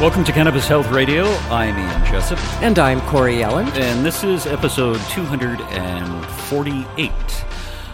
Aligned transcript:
Welcome 0.00 0.24
to 0.24 0.32
Cannabis 0.32 0.66
Health 0.66 0.90
Radio. 0.90 1.24
I'm 1.50 1.78
Ian 1.78 2.04
Jessup. 2.06 2.40
And 2.60 2.80
I'm 2.80 3.00
Corey 3.02 3.36
Yelland. 3.36 3.70
And 3.78 4.04
this 4.04 4.24
is 4.24 4.44
episode 4.44 5.00
248. 5.10 7.12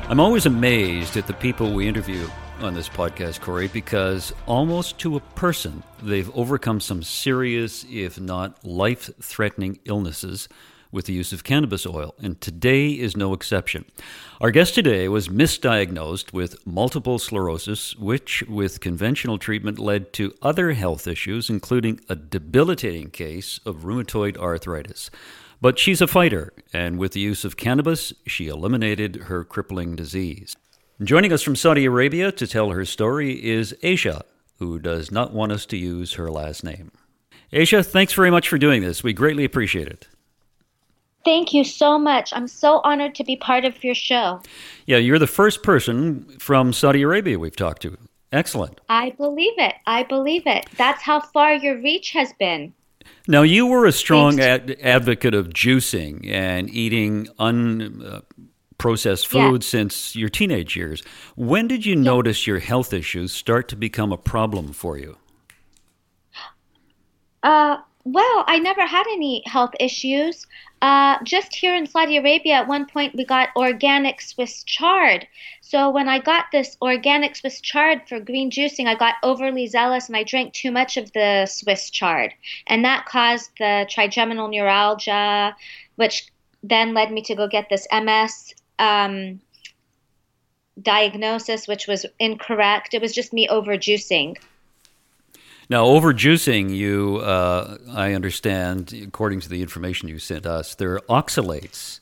I'm 0.08 0.18
always 0.18 0.46
amazed 0.46 1.18
at 1.18 1.26
the 1.26 1.34
people 1.34 1.74
we 1.74 1.86
interview 1.86 2.26
on 2.60 2.72
this 2.72 2.88
podcast, 2.88 3.42
Corey, 3.42 3.68
because 3.68 4.32
almost 4.46 4.98
to 5.00 5.16
a 5.16 5.20
person, 5.20 5.82
they've 6.02 6.34
overcome 6.34 6.80
some 6.80 7.02
serious, 7.02 7.84
if 7.90 8.18
not 8.18 8.64
life 8.64 9.10
threatening 9.20 9.78
illnesses 9.84 10.48
with 10.92 11.06
the 11.06 11.12
use 11.12 11.32
of 11.32 11.44
cannabis 11.44 11.86
oil, 11.86 12.14
and 12.22 12.40
today 12.40 12.88
is 12.90 13.16
no 13.16 13.32
exception. 13.32 13.84
Our 14.40 14.50
guest 14.50 14.74
today 14.74 15.08
was 15.08 15.28
misdiagnosed 15.28 16.32
with 16.32 16.66
multiple 16.66 17.18
sclerosis, 17.18 17.96
which, 17.96 18.42
with 18.48 18.80
conventional 18.80 19.38
treatment, 19.38 19.78
led 19.78 20.12
to 20.14 20.34
other 20.42 20.72
health 20.72 21.06
issues, 21.06 21.50
including 21.50 22.00
a 22.08 22.16
debilitating 22.16 23.10
case 23.10 23.60
of 23.64 23.84
rheumatoid 23.84 24.36
arthritis. 24.36 25.10
But 25.60 25.78
she's 25.78 26.00
a 26.00 26.06
fighter, 26.06 26.52
and 26.72 26.98
with 26.98 27.12
the 27.12 27.20
use 27.20 27.44
of 27.44 27.56
cannabis, 27.56 28.12
she 28.26 28.48
eliminated 28.48 29.16
her 29.26 29.44
crippling 29.44 29.94
disease. 29.94 30.56
Joining 31.02 31.32
us 31.32 31.42
from 31.42 31.56
Saudi 31.56 31.84
Arabia 31.84 32.32
to 32.32 32.46
tell 32.46 32.70
her 32.70 32.84
story 32.84 33.44
is 33.44 33.74
Aisha, 33.82 34.22
who 34.58 34.78
does 34.78 35.10
not 35.10 35.32
want 35.32 35.52
us 35.52 35.66
to 35.66 35.76
use 35.76 36.14
her 36.14 36.30
last 36.30 36.64
name. 36.64 36.92
Aisha, 37.52 37.84
thanks 37.84 38.12
very 38.12 38.30
much 38.30 38.48
for 38.48 38.58
doing 38.58 38.82
this. 38.82 39.02
We 39.02 39.12
greatly 39.12 39.44
appreciate 39.44 39.88
it. 39.88 40.08
Thank 41.24 41.52
you 41.52 41.64
so 41.64 41.98
much. 41.98 42.32
I'm 42.32 42.48
so 42.48 42.80
honored 42.82 43.14
to 43.16 43.24
be 43.24 43.36
part 43.36 43.64
of 43.64 43.84
your 43.84 43.94
show. 43.94 44.40
Yeah, 44.86 44.96
you're 44.96 45.18
the 45.18 45.26
first 45.26 45.62
person 45.62 46.24
from 46.38 46.72
Saudi 46.72 47.02
Arabia 47.02 47.38
we've 47.38 47.56
talked 47.56 47.82
to. 47.82 47.96
Excellent. 48.32 48.80
I 48.88 49.10
believe 49.10 49.54
it. 49.58 49.74
I 49.86 50.04
believe 50.04 50.46
it. 50.46 50.66
That's 50.76 51.02
how 51.02 51.20
far 51.20 51.54
your 51.54 51.80
reach 51.80 52.12
has 52.12 52.32
been. 52.34 52.72
Now, 53.26 53.42
you 53.42 53.66
were 53.66 53.86
a 53.86 53.92
strong 53.92 54.40
ad- 54.40 54.76
advocate 54.82 55.34
of 55.34 55.48
juicing 55.48 56.28
and 56.30 56.70
eating 56.70 57.26
unprocessed 57.38 59.24
uh, 59.24 59.28
food 59.28 59.62
yeah. 59.62 59.68
since 59.68 60.16
your 60.16 60.28
teenage 60.28 60.76
years. 60.76 61.02
When 61.36 61.68
did 61.68 61.84
you 61.84 61.96
yeah. 61.96 62.02
notice 62.02 62.46
your 62.46 62.60
health 62.60 62.92
issues 62.92 63.32
start 63.32 63.68
to 63.68 63.76
become 63.76 64.12
a 64.12 64.16
problem 64.16 64.72
for 64.72 64.96
you? 64.96 65.16
Uh, 67.42 67.78
well, 68.04 68.44
I 68.46 68.58
never 68.58 68.86
had 68.86 69.06
any 69.12 69.42
health 69.46 69.72
issues. 69.78 70.46
Uh, 70.80 71.18
just 71.22 71.54
here 71.54 71.74
in 71.74 71.86
Saudi 71.86 72.16
Arabia, 72.16 72.54
at 72.54 72.68
one 72.68 72.86
point 72.86 73.14
we 73.14 73.24
got 73.24 73.50
organic 73.54 74.22
Swiss 74.22 74.64
chard. 74.64 75.26
So 75.60 75.90
when 75.90 76.08
I 76.08 76.18
got 76.18 76.46
this 76.50 76.76
organic 76.80 77.36
Swiss 77.36 77.60
chard 77.60 78.08
for 78.08 78.18
green 78.18 78.50
juicing, 78.50 78.86
I 78.86 78.94
got 78.94 79.16
overly 79.22 79.66
zealous 79.66 80.08
and 80.08 80.16
I 80.16 80.24
drank 80.24 80.54
too 80.54 80.70
much 80.70 80.96
of 80.96 81.12
the 81.12 81.44
Swiss 81.46 81.90
chard, 81.90 82.32
and 82.66 82.84
that 82.84 83.04
caused 83.04 83.50
the 83.58 83.86
trigeminal 83.90 84.48
neuralgia, 84.48 85.54
which 85.96 86.28
then 86.62 86.94
led 86.94 87.12
me 87.12 87.22
to 87.22 87.34
go 87.34 87.48
get 87.48 87.68
this 87.68 87.86
MS. 87.92 88.54
Um, 88.78 89.40
diagnosis 90.80 91.68
which 91.68 91.86
was 91.86 92.06
incorrect 92.18 92.94
it 92.94 93.02
was 93.02 93.12
just 93.12 93.34
me 93.34 93.46
over 93.48 93.76
juicing 93.76 94.34
now, 95.70 95.86
overjuicing, 95.86 96.74
you, 96.74 97.18
uh, 97.18 97.78
I 97.92 98.12
understand, 98.14 98.92
according 98.92 99.38
to 99.42 99.48
the 99.48 99.62
information 99.62 100.08
you 100.08 100.18
sent 100.18 100.44
us, 100.44 100.74
there 100.74 100.94
are 100.94 101.00
oxalates 101.02 102.00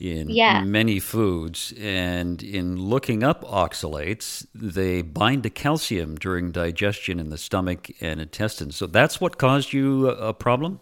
in 0.00 0.28
yeah. 0.30 0.64
many 0.64 0.98
foods. 0.98 1.72
And 1.78 2.42
in 2.42 2.76
looking 2.76 3.22
up 3.22 3.44
oxalates, 3.44 4.48
they 4.52 5.02
bind 5.02 5.44
to 5.44 5.50
calcium 5.50 6.16
during 6.16 6.50
digestion 6.50 7.20
in 7.20 7.30
the 7.30 7.38
stomach 7.38 7.88
and 8.00 8.20
intestines. 8.20 8.74
So 8.74 8.88
that's 8.88 9.20
what 9.20 9.38
caused 9.38 9.72
you 9.72 10.08
a 10.08 10.34
problem? 10.34 10.80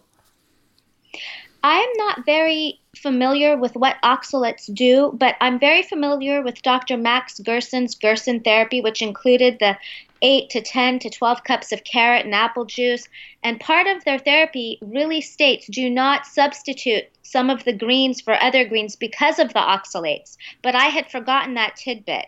I'm 1.62 1.90
not 1.96 2.24
very 2.24 2.80
familiar 2.96 3.58
with 3.58 3.74
what 3.74 3.96
oxalates 4.02 4.72
do, 4.72 5.12
but 5.14 5.36
I'm 5.42 5.60
very 5.60 5.82
familiar 5.82 6.42
with 6.42 6.62
Dr. 6.62 6.96
Max 6.96 7.38
Gerson's 7.40 7.94
Gerson 7.94 8.40
therapy, 8.40 8.80
which 8.80 9.02
included 9.02 9.58
the 9.60 9.76
8 10.22 10.48
to 10.50 10.62
10 10.62 11.00
to 11.00 11.10
12 11.10 11.44
cups 11.44 11.72
of 11.72 11.84
carrot 11.84 12.24
and 12.24 12.34
apple 12.34 12.64
juice. 12.64 13.08
And 13.42 13.60
part 13.60 13.86
of 13.86 14.04
their 14.04 14.18
therapy 14.18 14.78
really 14.80 15.20
states 15.20 15.66
do 15.66 15.90
not 15.90 16.26
substitute 16.26 17.04
some 17.22 17.50
of 17.50 17.64
the 17.64 17.72
greens 17.72 18.20
for 18.20 18.40
other 18.40 18.64
greens 18.64 18.96
because 18.96 19.38
of 19.38 19.48
the 19.48 19.60
oxalates. 19.60 20.36
But 20.62 20.74
I 20.74 20.86
had 20.86 21.10
forgotten 21.10 21.54
that 21.54 21.76
tidbit. 21.76 22.26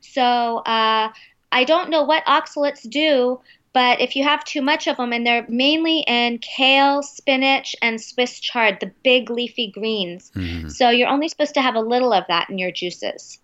So 0.00 0.58
uh, 0.58 1.10
I 1.50 1.64
don't 1.64 1.90
know 1.90 2.04
what 2.04 2.24
oxalates 2.26 2.88
do, 2.88 3.40
but 3.72 4.00
if 4.00 4.14
you 4.14 4.22
have 4.22 4.44
too 4.44 4.62
much 4.62 4.86
of 4.86 4.96
them, 4.96 5.12
and 5.12 5.26
they're 5.26 5.44
mainly 5.48 6.04
in 6.06 6.38
kale, 6.38 7.02
spinach, 7.02 7.74
and 7.82 8.00
Swiss 8.00 8.38
chard, 8.38 8.78
the 8.80 8.92
big 9.02 9.30
leafy 9.30 9.72
greens. 9.72 10.30
Mm-hmm. 10.36 10.68
So 10.68 10.90
you're 10.90 11.08
only 11.08 11.28
supposed 11.28 11.54
to 11.54 11.62
have 11.62 11.74
a 11.74 11.80
little 11.80 12.12
of 12.12 12.24
that 12.28 12.48
in 12.48 12.58
your 12.58 12.70
juices. 12.70 13.40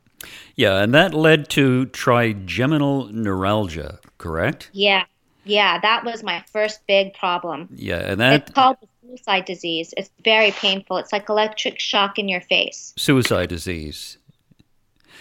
Yeah, 0.57 0.83
and 0.83 0.93
that 0.95 1.15
led 1.15 1.49
to 1.51 1.87
trigeminal 1.87 3.07
neuralgia, 3.13 3.99
correct? 4.19 4.71
Yeah, 4.73 5.05
yeah, 5.45 5.79
that 5.81 6.05
was 6.05 6.23
my 6.23 6.45
first 6.53 6.87
big 6.87 7.15
problem. 7.15 7.69
Yeah, 7.73 8.11
and 8.11 8.21
that 8.21 8.43
it's 8.43 8.51
called 8.51 8.77
suicide 9.03 9.45
disease. 9.45 9.95
It's 9.97 10.11
very 10.25 10.51
painful. 10.53 10.99
It's 10.99 11.13
like 11.13 11.29
electric 11.29 11.81
shock 11.81 12.19
in 12.19 12.29
your 12.29 12.43
face. 12.43 12.93
Suicide 12.97 13.49
disease. 13.49 14.19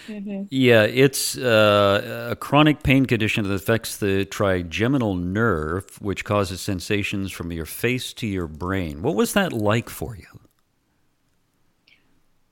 Mm-hmm. 0.07 0.43
Yeah, 0.49 0.83
it's 0.83 1.37
uh, 1.37 2.29
a 2.31 2.35
chronic 2.35 2.83
pain 2.83 3.05
condition 3.05 3.43
that 3.47 3.53
affects 3.53 3.97
the 3.97 4.25
trigeminal 4.25 5.15
nerve, 5.15 6.01
which 6.01 6.25
causes 6.25 6.61
sensations 6.61 7.31
from 7.31 7.51
your 7.51 7.65
face 7.65 8.11
to 8.13 8.27
your 8.27 8.47
brain. 8.47 9.01
What 9.01 9.15
was 9.15 9.33
that 9.33 9.53
like 9.53 9.89
for 9.89 10.15
you? 10.15 10.39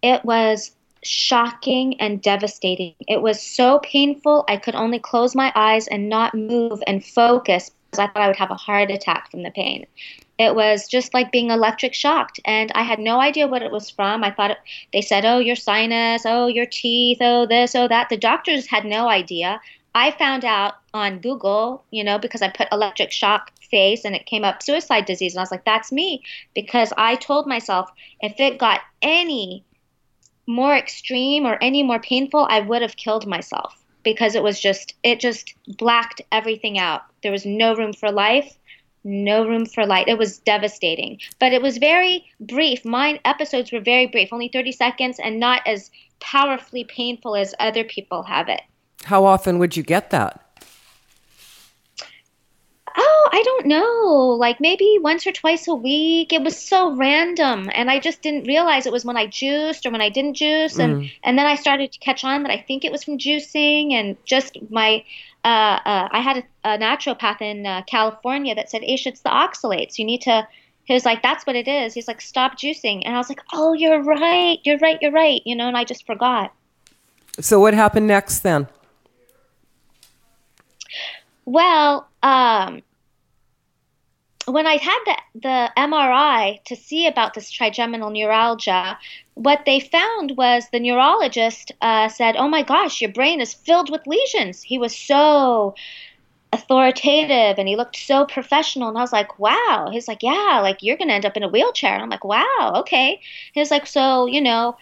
It 0.03 0.23
was 0.23 0.71
shocking 1.03 1.99
and 1.99 2.21
devastating. 2.21 2.95
It 3.07 3.21
was 3.21 3.41
so 3.41 3.79
painful, 3.79 4.45
I 4.47 4.57
could 4.57 4.75
only 4.75 4.99
close 4.99 5.35
my 5.35 5.51
eyes 5.55 5.87
and 5.87 6.09
not 6.09 6.33
move 6.33 6.81
and 6.87 7.05
focus 7.05 7.71
because 7.89 7.99
I 7.99 8.07
thought 8.07 8.23
I 8.23 8.27
would 8.27 8.35
have 8.35 8.51
a 8.51 8.55
heart 8.55 8.91
attack 8.91 9.31
from 9.31 9.43
the 9.43 9.51
pain. 9.51 9.85
It 10.37 10.53
was 10.53 10.87
just 10.87 11.13
like 11.13 11.31
being 11.31 11.49
electric 11.49 11.95
shocked 11.95 12.39
and 12.45 12.71
i 12.75 12.83
had 12.83 12.99
no 12.99 13.19
idea 13.19 13.47
what 13.47 13.63
it 13.63 13.71
was 13.71 13.89
from. 13.89 14.23
I 14.23 14.31
thought 14.31 14.51
it, 14.51 14.57
they 14.93 15.01
said 15.01 15.25
oh 15.25 15.39
your 15.39 15.55
sinus 15.55 16.23
oh 16.25 16.47
your 16.47 16.67
teeth 16.67 17.17
oh 17.21 17.45
this 17.47 17.75
oh 17.75 17.87
that. 17.87 18.09
The 18.09 18.17
doctors 18.17 18.67
had 18.67 18.85
no 18.85 19.09
idea. 19.09 19.59
I 19.95 20.11
found 20.11 20.45
out 20.45 20.75
on 20.93 21.19
google 21.19 21.83
you 21.91 22.03
know 22.03 22.17
because 22.17 22.41
i 22.41 22.49
put 22.49 22.67
electric 22.71 23.11
shock 23.11 23.51
face 23.71 24.03
and 24.03 24.15
it 24.15 24.25
came 24.25 24.43
up 24.43 24.63
suicide 24.63 25.05
disease 25.05 25.33
and 25.33 25.39
i 25.39 25.43
was 25.43 25.51
like 25.51 25.65
that's 25.65 25.91
me 25.91 26.23
because 26.55 26.91
i 26.97 27.15
told 27.15 27.47
myself 27.47 27.89
if 28.21 28.39
it 28.39 28.57
got 28.57 28.81
any 29.01 29.63
more 30.47 30.75
extreme 30.75 31.45
or 31.45 31.57
any 31.61 31.83
more 31.83 31.99
painful 31.99 32.47
i 32.49 32.59
would 32.59 32.81
have 32.81 32.95
killed 32.95 33.27
myself 33.27 33.83
because 34.03 34.35
it 34.35 34.43
was 34.43 34.59
just 34.59 34.93
it 35.03 35.19
just 35.19 35.53
blacked 35.77 36.21
everything 36.31 36.79
out 36.79 37.01
there 37.21 37.31
was 37.31 37.45
no 37.45 37.75
room 37.75 37.93
for 37.93 38.11
life 38.11 38.57
no 39.07 39.47
room 39.47 39.65
for 39.65 39.85
light. 39.85 40.07
It 40.07 40.17
was 40.17 40.39
devastating, 40.39 41.19
but 41.39 41.53
it 41.53 41.61
was 41.61 41.77
very 41.77 42.25
brief. 42.39 42.83
My 42.85 43.19
episodes 43.25 43.71
were 43.71 43.79
very 43.79 44.05
brief, 44.05 44.29
only 44.31 44.49
30 44.49 44.71
seconds, 44.73 45.19
and 45.19 45.39
not 45.39 45.61
as 45.65 45.89
powerfully 46.19 46.83
painful 46.83 47.35
as 47.35 47.55
other 47.59 47.83
people 47.83 48.23
have 48.23 48.49
it. 48.49 48.61
How 49.05 49.23
often 49.25 49.59
would 49.59 49.77
you 49.77 49.83
get 49.83 50.09
that? 50.09 50.46
Oh, 52.99 53.29
I 53.31 53.43
don't 53.43 53.67
know. 53.67 54.35
Like 54.39 54.59
maybe 54.59 54.97
once 55.01 55.27
or 55.27 55.31
twice 55.31 55.67
a 55.67 55.75
week. 55.75 56.33
It 56.33 56.41
was 56.41 56.57
so 56.57 56.95
random, 56.95 57.69
and 57.73 57.91
I 57.91 57.99
just 57.99 58.21
didn't 58.21 58.47
realize 58.47 58.85
it 58.85 58.91
was 58.91 59.05
when 59.05 59.17
I 59.17 59.27
juiced 59.27 59.85
or 59.85 59.91
when 59.91 60.01
I 60.01 60.09
didn't 60.09 60.33
juice, 60.33 60.79
and 60.79 61.03
mm. 61.03 61.11
and 61.23 61.37
then 61.37 61.45
I 61.45 61.55
started 61.55 61.91
to 61.91 61.99
catch 61.99 62.23
on 62.23 62.43
that 62.43 62.51
I 62.51 62.57
think 62.67 62.83
it 62.83 62.91
was 62.91 63.03
from 63.03 63.17
juicing, 63.17 63.93
and 63.93 64.17
just 64.25 64.57
my 64.71 65.03
uh, 65.47 65.79
uh, 65.85 66.09
I 66.11 66.19
had 66.19 66.37
a, 66.37 66.43
a 66.73 66.77
naturopath 66.77 67.41
in 67.41 67.65
uh, 67.65 67.81
California 67.83 68.53
that 68.53 68.69
said, 68.69 68.83
Ish, 68.83 69.07
it's 69.07 69.21
the 69.21 69.29
oxalates. 69.29 69.97
You 69.97 70.03
need 70.03 70.21
to, 70.23 70.45
he 70.83 70.93
was 70.93 71.05
like, 71.05 71.21
that's 71.21 71.45
what 71.45 71.55
it 71.55 71.69
is. 71.69 71.93
He's 71.93 72.07
like, 72.07 72.19
stop 72.19 72.57
juicing. 72.57 73.03
And 73.05 73.15
I 73.15 73.17
was 73.17 73.29
like, 73.29 73.39
oh, 73.53 73.71
you're 73.71 74.03
right. 74.03 74.59
You're 74.65 74.77
right. 74.79 74.97
You're 75.01 75.13
right. 75.13 75.41
You 75.45 75.55
know, 75.55 75.69
and 75.69 75.77
I 75.77 75.85
just 75.85 76.05
forgot. 76.05 76.53
So 77.39 77.61
what 77.61 77.73
happened 77.73 78.07
next 78.07 78.39
then? 78.39 78.67
Well, 81.45 82.09
um, 82.23 82.81
when 84.47 84.65
I 84.65 84.77
had 84.77 84.99
the, 85.05 85.17
the 85.41 85.71
MRI 85.77 86.63
to 86.65 86.75
see 86.75 87.05
about 87.05 87.33
this 87.33 87.51
trigeminal 87.51 88.09
neuralgia, 88.09 88.97
what 89.33 89.63
they 89.65 89.79
found 89.79 90.37
was 90.37 90.69
the 90.71 90.79
neurologist 90.79 91.71
uh, 91.81 92.07
said, 92.07 92.35
Oh 92.37 92.47
my 92.47 92.63
gosh, 92.63 93.01
your 93.01 93.11
brain 93.11 93.41
is 93.41 93.53
filled 93.53 93.91
with 93.91 94.07
lesions. 94.07 94.61
He 94.61 94.77
was 94.77 94.95
so 94.95 95.75
authoritative 96.53 97.59
and 97.59 97.67
he 97.67 97.75
looked 97.75 97.97
so 97.97 98.25
professional. 98.25 98.87
And 98.87 98.97
I 98.97 99.01
was 99.01 99.11
like, 99.13 99.37
Wow. 99.37 99.89
He's 99.91 100.07
like, 100.07 100.23
Yeah, 100.23 100.59
like 100.61 100.81
you're 100.81 100.97
going 100.97 101.09
to 101.09 101.13
end 101.13 101.25
up 101.25 101.37
in 101.37 101.43
a 101.43 101.49
wheelchair. 101.49 101.93
And 101.93 102.03
I'm 102.03 102.09
like, 102.09 102.23
Wow, 102.23 102.73
okay. 102.77 103.19
He 103.53 103.59
was 103.59 103.69
like, 103.69 103.85
So, 103.85 104.27
you 104.27 104.41
know, 104.41 104.77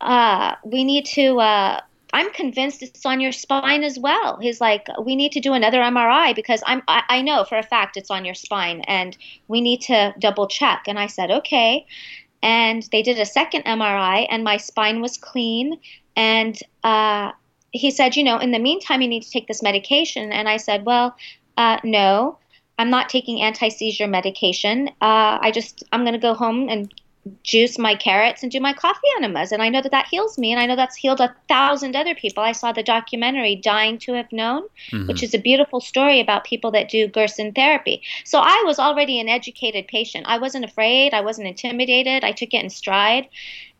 uh, 0.00 0.54
we 0.64 0.84
need 0.84 1.06
to. 1.06 1.40
Uh, 1.40 1.80
I'm 2.12 2.30
convinced 2.32 2.82
it's 2.82 3.06
on 3.06 3.20
your 3.20 3.32
spine 3.32 3.82
as 3.84 3.98
well. 3.98 4.38
He's 4.40 4.60
like, 4.60 4.86
we 5.00 5.16
need 5.16 5.32
to 5.32 5.40
do 5.40 5.54
another 5.54 5.78
MRI 5.78 6.34
because 6.34 6.62
I'm 6.66 6.82
I, 6.86 7.02
I, 7.08 7.22
know 7.22 7.44
for 7.44 7.56
a 7.56 7.62
fact 7.62 7.96
it's 7.96 8.10
on 8.10 8.24
your 8.24 8.34
spine 8.34 8.82
and 8.82 9.16
we 9.48 9.60
need 9.60 9.80
to 9.82 10.14
double 10.18 10.46
check. 10.46 10.84
And 10.86 10.98
I 10.98 11.06
said, 11.06 11.30
okay. 11.30 11.86
And 12.42 12.86
they 12.92 13.02
did 13.02 13.18
a 13.18 13.24
second 13.24 13.64
MRI 13.64 14.26
and 14.28 14.44
my 14.44 14.58
spine 14.58 15.00
was 15.00 15.16
clean. 15.16 15.78
And 16.14 16.58
uh, 16.84 17.32
he 17.70 17.90
said, 17.90 18.16
you 18.16 18.24
know, 18.24 18.38
in 18.38 18.50
the 18.50 18.58
meantime, 18.58 19.00
you 19.00 19.08
need 19.08 19.22
to 19.22 19.30
take 19.30 19.48
this 19.48 19.62
medication. 19.62 20.32
And 20.32 20.48
I 20.48 20.58
said, 20.58 20.84
well, 20.84 21.16
uh, 21.56 21.78
no. 21.82 22.38
I'm 22.78 22.90
not 22.90 23.10
taking 23.10 23.42
anti 23.42 23.68
seizure 23.68 24.08
medication. 24.08 24.88
Uh, 25.00 25.38
I 25.40 25.52
just, 25.52 25.84
I'm 25.92 26.02
going 26.02 26.14
to 26.14 26.18
go 26.18 26.34
home 26.34 26.68
and 26.68 26.92
juice 27.44 27.78
my 27.78 27.94
carrots 27.94 28.42
and 28.42 28.50
do 28.50 28.60
my 28.60 28.72
coffee 28.72 29.06
enemas. 29.16 29.52
And 29.52 29.62
i 29.62 29.68
know 29.68 29.80
that 29.80 29.92
that 29.92 30.08
heals 30.08 30.38
me 30.38 30.50
and 30.52 30.60
i 30.60 30.66
know 30.66 30.74
that's 30.74 30.96
healed 30.96 31.20
a 31.20 31.34
thousand 31.48 31.94
other 31.94 32.14
people. 32.14 32.42
I 32.42 32.52
saw 32.52 32.72
the 32.72 32.82
documentary 32.82 33.56
dying 33.56 33.98
to 33.98 34.14
have 34.14 34.30
known 34.32 34.62
mm-hmm. 34.90 35.06
which 35.06 35.22
is 35.22 35.34
a 35.34 35.38
beautiful 35.38 35.80
story 35.80 36.20
about 36.20 36.44
people 36.44 36.70
that 36.72 36.88
do 36.88 37.06
gerson 37.06 37.52
therapy. 37.52 38.02
So 38.24 38.40
i 38.40 38.62
was 38.66 38.78
already 38.78 39.20
an 39.20 39.28
educated 39.28 39.86
patient. 39.86 40.26
I 40.26 40.38
wasn't 40.38 40.64
afraid. 40.64 41.14
I 41.14 41.20
wasn't 41.20 41.46
intimidated. 41.48 42.24
I 42.24 42.32
took 42.32 42.52
it 42.54 42.62
in 42.62 42.70
stride. 42.70 43.28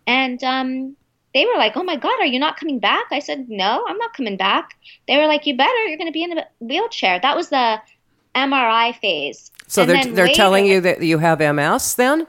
And 0.07 0.43
um, 0.45 0.97
they 1.35 1.45
were 1.47 1.57
like 1.57 1.77
oh 1.77 1.83
my 1.83 1.97
god 1.97 2.21
are 2.21 2.27
you 2.27 2.39
not 2.39 2.57
coming 2.57 2.79
back? 2.79 3.07
I 3.11 3.19
said 3.19 3.49
no 3.49 3.85
i'm 3.89 3.99
not 3.99 4.15
coming 4.15 4.37
back. 4.37 4.77
They 5.09 5.17
were 5.17 5.27
like 5.27 5.47
you 5.47 5.57
better. 5.57 5.85
You're 5.87 5.99
going 5.99 6.13
to 6.13 6.13
be 6.13 6.23
in 6.23 6.39
a 6.39 6.47
wheelchair. 6.61 7.19
That 7.21 7.37
was 7.37 7.49
the 7.49 7.81
mri 8.37 8.97
phase. 9.01 9.51
So 9.67 9.83
and 9.83 9.91
they're, 9.91 10.05
they're 10.05 10.25
later, 10.27 10.37
telling 10.37 10.67
you 10.67 10.81
that 10.81 11.03
you 11.03 11.19
have 11.19 11.41
ms 11.41 11.97
then 11.97 12.29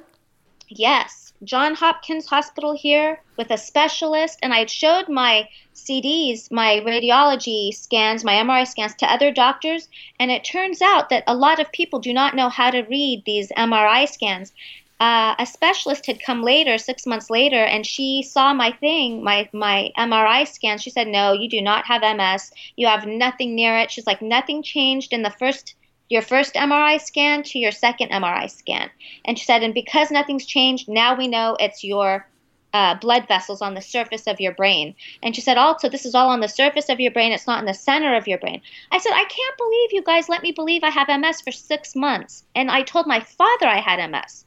Yes, 0.76 1.34
John 1.44 1.76
Hopkins 1.76 2.26
Hospital 2.26 2.74
here 2.74 3.22
with 3.38 3.52
a 3.52 3.60
specialist, 3.60 4.40
and 4.42 4.52
I 4.52 4.66
showed 4.66 5.08
my 5.08 5.48
CDs, 5.76 6.52
my 6.52 6.80
radiology 6.80 7.72
scans, 7.72 8.24
my 8.24 8.34
MRI 8.34 8.66
scans 8.66 8.96
to 8.96 9.12
other 9.12 9.30
doctors, 9.30 9.88
and 10.20 10.32
it 10.32 10.44
turns 10.44 10.82
out 10.82 11.10
that 11.10 11.26
a 11.28 11.36
lot 11.36 11.60
of 11.60 11.72
people 11.72 12.00
do 12.00 12.12
not 12.12 12.36
know 12.36 12.50
how 12.50 12.72
to 12.72 12.82
read 12.82 13.24
these 13.24 13.52
MRI 13.56 14.10
scans. 14.10 14.52
Uh, 15.00 15.36
a 15.38 15.46
specialist 15.46 16.08
had 16.08 16.24
come 16.24 16.42
later, 16.42 16.80
six 16.80 17.06
months 17.06 17.30
later, 17.30 17.64
and 17.64 17.86
she 17.86 18.24
saw 18.24 18.52
my 18.52 18.72
thing, 18.72 19.24
my 19.24 19.48
my 19.54 19.92
MRI 19.96 20.48
scan. 20.48 20.80
She 20.80 20.90
said, 20.90 21.08
"No, 21.08 21.34
you 21.34 21.50
do 21.50 21.62
not 21.62 21.86
have 21.86 22.02
MS. 22.02 22.52
You 22.78 22.88
have 22.88 23.06
nothing 23.06 23.54
near 23.54 23.78
it." 23.78 23.92
She's 23.92 24.08
like, 24.08 24.24
"Nothing 24.24 24.64
changed 24.64 25.14
in 25.14 25.22
the 25.22 25.30
first 25.30 25.76
your 26.10 26.22
first 26.22 26.54
MRI 26.56 27.02
scan 27.02 27.44
to 27.44 27.60
your 27.60 27.72
second 27.72 28.10
MRI 28.10 28.50
scan. 28.50 28.90
And 29.26 29.38
she 29.38 29.46
said, 29.46 29.64
and 29.64 29.74
because 29.74 30.12
nothing's 30.12 30.46
changed, 30.46 30.88
now 30.88 31.16
we 31.16 31.28
know 31.28 31.56
it's 31.60 31.84
your 31.84 32.28
uh, 32.74 32.96
blood 32.96 33.28
vessels 33.28 33.62
on 33.62 33.76
the 33.76 33.82
surface 33.82 34.28
of 34.28 34.40
your 34.40 34.54
brain. 34.54 34.96
And 35.22 35.36
she 35.36 35.42
said, 35.42 35.58
also, 35.58 35.90
this 35.90 36.06
is 36.06 36.16
all 36.16 36.30
on 36.30 36.40
the 36.40 36.48
surface 36.48 36.90
of 36.90 37.00
your 37.00 37.12
brain. 37.12 37.32
It's 37.32 37.48
not 37.48 37.60
in 37.60 37.66
the 37.66 37.74
center 37.74 38.16
of 38.16 38.28
your 38.28 38.40
brain. 38.40 38.62
I 38.92 38.98
said, 38.98 39.14
I 39.14 39.26
can't 39.26 39.58
believe 39.58 39.94
you 39.94 40.02
guys 40.02 40.28
let 40.28 40.42
me 40.42 40.52
believe 40.52 40.84
I 40.84 40.90
have 40.90 41.08
MS 41.08 41.42
for 41.42 41.52
six 41.52 41.96
months. 41.96 42.44
And 42.56 42.72
I 42.72 42.82
told 42.82 43.06
my 43.06 43.20
father 43.20 43.68
I 43.68 43.80
had 43.80 44.10
MS. 44.10 44.46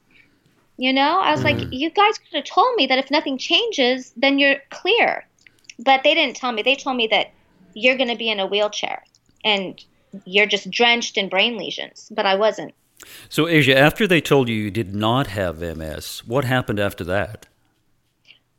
You 0.76 0.92
know, 0.92 1.20
I 1.20 1.30
was 1.30 1.42
mm-hmm. 1.42 1.60
like, 1.60 1.72
you 1.72 1.90
guys 1.90 2.18
could 2.18 2.36
have 2.36 2.44
told 2.44 2.74
me 2.76 2.86
that 2.86 2.98
if 2.98 3.10
nothing 3.10 3.38
changes, 3.38 4.12
then 4.16 4.38
you're 4.38 4.56
clear. 4.70 5.26
But 5.78 6.02
they 6.02 6.14
didn't 6.14 6.36
tell 6.36 6.52
me. 6.52 6.62
They 6.62 6.74
told 6.74 6.96
me 6.96 7.06
that 7.08 7.32
you're 7.74 7.96
going 7.96 8.10
to 8.10 8.16
be 8.16 8.30
in 8.30 8.40
a 8.40 8.46
wheelchair. 8.46 9.04
And 9.44 9.82
you're 10.24 10.46
just 10.46 10.70
drenched 10.70 11.16
in 11.16 11.28
brain 11.28 11.56
lesions, 11.56 12.10
but 12.14 12.26
I 12.26 12.34
wasn't. 12.34 12.74
So, 13.28 13.44
Aisha, 13.44 13.74
after 13.74 14.06
they 14.06 14.20
told 14.20 14.48
you 14.48 14.54
you 14.54 14.70
did 14.70 14.94
not 14.94 15.28
have 15.28 15.60
MS, 15.60 16.22
what 16.26 16.44
happened 16.44 16.80
after 16.80 17.04
that? 17.04 17.46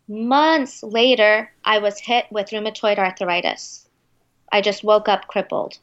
Months 0.08 0.84
later, 0.84 1.52
I 1.66 1.80
was 1.80 2.00
hit 2.00 2.26
with 2.32 2.50
rheumatoid 2.52 2.98
arthritis. 2.98 3.88
I 4.52 4.62
just 4.62 4.84
woke 4.84 5.10
up 5.10 5.28
crippled. 5.28 5.80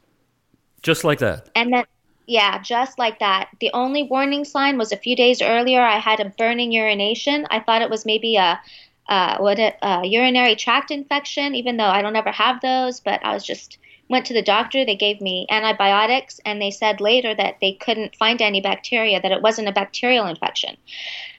Just 0.81 1.03
like 1.03 1.19
that? 1.19 1.49
And 1.55 1.73
then, 1.73 1.83
yeah, 2.25 2.59
just 2.59 2.97
like 2.97 3.19
that. 3.19 3.49
The 3.59 3.71
only 3.73 4.03
warning 4.03 4.45
sign 4.45 4.77
was 4.77 4.91
a 4.91 4.97
few 4.97 5.15
days 5.15 5.41
earlier, 5.41 5.81
I 5.81 5.99
had 5.99 6.19
a 6.19 6.29
burning 6.37 6.71
urination. 6.71 7.45
I 7.51 7.59
thought 7.59 7.81
it 7.81 7.89
was 7.89 8.05
maybe 8.05 8.37
a 8.37 8.59
uh, 9.07 9.37
what 9.37 9.59
a, 9.59 9.73
a 9.83 10.05
urinary 10.05 10.55
tract 10.55 10.89
infection, 10.89 11.53
even 11.53 11.77
though 11.77 11.85
I 11.85 12.01
don't 12.01 12.15
ever 12.15 12.31
have 12.31 12.61
those, 12.61 12.99
but 12.99 13.23
I 13.23 13.35
was 13.35 13.45
just 13.45 13.77
went 14.09 14.25
to 14.25 14.33
the 14.33 14.41
doctor 14.41 14.85
they 14.85 14.95
gave 14.95 15.21
me 15.21 15.47
antibiotics 15.49 16.39
and 16.45 16.61
they 16.61 16.71
said 16.71 17.01
later 17.01 17.33
that 17.33 17.55
they 17.61 17.73
couldn't 17.73 18.15
find 18.15 18.41
any 18.41 18.61
bacteria 18.61 19.21
that 19.21 19.31
it 19.31 19.41
wasn't 19.41 19.67
a 19.67 19.71
bacterial 19.71 20.27
infection. 20.27 20.77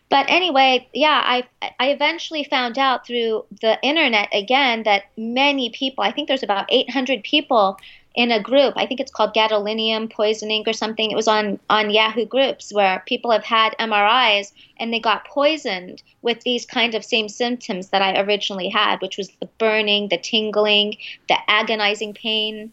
But 0.08 0.26
anyway 0.28 0.88
yeah 0.92 1.22
i 1.24 1.44
i 1.80 1.88
eventually 1.88 2.44
found 2.44 2.78
out 2.78 3.06
through 3.06 3.44
the 3.60 3.78
internet 3.82 4.28
again 4.32 4.84
that 4.84 5.04
many 5.16 5.70
people 5.70 6.04
i 6.04 6.12
think 6.12 6.28
there's 6.28 6.44
about 6.44 6.66
800 6.68 7.24
people 7.24 7.76
in 8.16 8.32
a 8.32 8.42
group. 8.42 8.72
I 8.76 8.86
think 8.86 8.98
it's 8.98 9.12
called 9.12 9.34
gadolinium 9.34 10.10
poisoning 10.10 10.64
or 10.66 10.72
something. 10.72 11.10
It 11.10 11.14
was 11.14 11.28
on 11.28 11.60
on 11.70 11.90
Yahoo 11.90 12.24
groups 12.24 12.72
where 12.72 13.02
people 13.06 13.30
have 13.30 13.44
had 13.44 13.76
MRIs 13.78 14.52
and 14.78 14.92
they 14.92 14.98
got 14.98 15.26
poisoned 15.26 16.02
with 16.22 16.40
these 16.40 16.64
kind 16.64 16.94
of 16.94 17.04
same 17.04 17.28
symptoms 17.28 17.90
that 17.90 18.02
I 18.02 18.20
originally 18.20 18.70
had, 18.70 19.00
which 19.02 19.18
was 19.18 19.28
the 19.40 19.46
burning, 19.58 20.08
the 20.08 20.18
tingling, 20.18 20.96
the 21.28 21.36
agonizing 21.48 22.14
pain. 22.14 22.72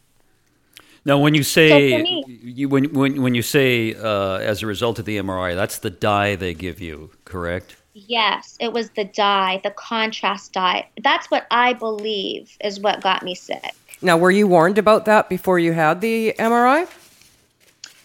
Now, 1.05 1.17
when 1.17 1.33
you 1.33 1.43
say 1.43 1.91
so 1.91 1.97
me, 2.01 2.23
you, 2.27 2.69
when 2.69 2.85
when 2.93 3.21
when 3.21 3.35
you 3.35 3.41
say 3.41 3.93
uh, 3.95 4.37
as 4.37 4.63
a 4.63 4.67
result 4.67 4.97
of 4.99 5.05
the 5.05 5.17
MRI, 5.17 5.53
that's 5.53 5.79
the 5.79 5.89
dye 5.89 6.37
they 6.37 6.53
give 6.53 6.79
you, 6.79 7.11
correct? 7.25 7.75
Yes, 7.93 8.57
it 8.59 8.71
was 8.73 8.89
the 8.91 9.03
dye, 9.03 9.59
the 9.63 9.69
contrast 9.69 10.53
dye. 10.53 10.87
That's 11.03 11.29
what 11.29 11.45
I 11.51 11.73
believe 11.73 12.57
is 12.63 12.79
what 12.79 13.01
got 13.01 13.21
me 13.21 13.35
sick. 13.35 13.75
Now, 14.03 14.17
were 14.17 14.31
you 14.31 14.47
warned 14.47 14.77
about 14.77 15.05
that 15.05 15.29
before 15.29 15.59
you 15.59 15.71
had 15.71 16.01
the 16.01 16.35
MRI? 16.37 16.87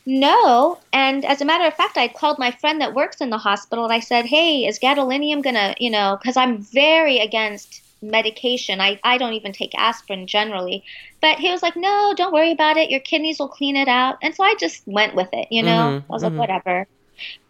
No, 0.06 0.78
and 0.92 1.24
as 1.24 1.42
a 1.42 1.44
matter 1.44 1.66
of 1.66 1.74
fact, 1.74 1.98
I 1.98 2.08
called 2.08 2.38
my 2.38 2.50
friend 2.52 2.80
that 2.80 2.94
works 2.94 3.20
in 3.20 3.28
the 3.28 3.36
hospital 3.36 3.84
and 3.84 3.92
I 3.92 4.00
said, 4.00 4.24
"Hey, 4.24 4.64
is 4.64 4.78
gadolinium 4.78 5.42
gonna, 5.42 5.74
you 5.78 5.90
know, 5.90 6.16
because 6.18 6.36
I'm 6.36 6.58
very 6.58 7.18
against 7.18 7.82
medication. 8.00 8.80
I 8.80 8.98
I 9.04 9.18
don't 9.18 9.34
even 9.34 9.52
take 9.52 9.74
aspirin 9.76 10.26
generally." 10.26 10.82
But 11.20 11.40
he 11.40 11.50
was 11.50 11.62
like, 11.62 11.76
"No, 11.76 12.14
don't 12.16 12.32
worry 12.32 12.52
about 12.52 12.78
it. 12.78 12.90
Your 12.90 13.00
kidneys 13.00 13.38
will 13.38 13.48
clean 13.48 13.76
it 13.76 13.88
out." 13.88 14.16
And 14.22 14.34
so 14.34 14.44
I 14.44 14.54
just 14.54 14.82
went 14.86 15.14
with 15.14 15.28
it, 15.32 15.48
you 15.50 15.62
know. 15.62 16.00
Mm-hmm, 16.00 16.10
I 16.10 16.14
was 16.14 16.22
mm-hmm. 16.22 16.38
like, 16.38 16.48
"Whatever." 16.48 16.86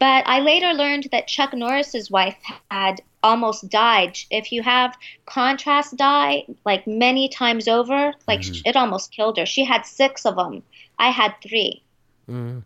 But 0.01 0.27
I 0.27 0.41
later 0.41 0.73
learned 0.73 1.09
that 1.13 1.29
Chuck 1.29 1.53
Norris's 1.53 2.11
wife 2.11 2.39
had 2.71 3.03
almost 3.23 3.69
died. 3.69 4.19
If 4.31 4.53
you 4.53 4.63
have 4.63 4.97
contrast 5.27 5.97
dye, 5.97 6.45
like 6.65 6.87
many 6.87 7.29
times 7.29 7.69
over, 7.69 8.13
like 8.27 8.41
mm-hmm. 8.41 8.63
it 8.65 8.77
almost 8.77 9.13
killed 9.13 9.39
her. 9.39 9.47
She 9.47 9.65
had 9.65 9.87
six 9.87 10.25
of 10.25 10.37
them. 10.37 10.63
I 10.99 11.11
had 11.11 11.35
3 11.43 11.83
mm-hmm. 12.29 12.59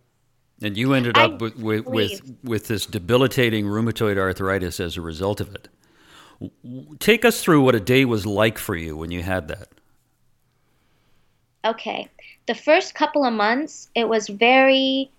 And 0.64 0.76
you 0.76 0.94
ended 0.94 1.18
up 1.18 1.40
with, 1.40 1.56
with, 1.56 1.86
with, 1.86 2.36
with 2.44 2.68
this 2.68 2.86
debilitating 2.86 3.66
rheumatoid 3.66 4.16
arthritis 4.16 4.78
as 4.78 4.96
a 4.96 5.00
result 5.00 5.40
of 5.40 5.52
it. 5.54 5.68
Take 7.00 7.24
us 7.24 7.42
through 7.42 7.62
what 7.62 7.74
a 7.74 7.80
day 7.80 8.04
was 8.04 8.26
like 8.26 8.58
for 8.58 8.76
you 8.76 8.96
when 8.96 9.10
you 9.10 9.22
had 9.22 9.48
that. 9.48 9.68
Okay. 11.64 12.08
The 12.46 12.54
first 12.54 12.94
couple 12.94 13.24
of 13.24 13.32
months, 13.32 13.88
it 13.96 14.08
was 14.08 14.28
very 14.28 15.10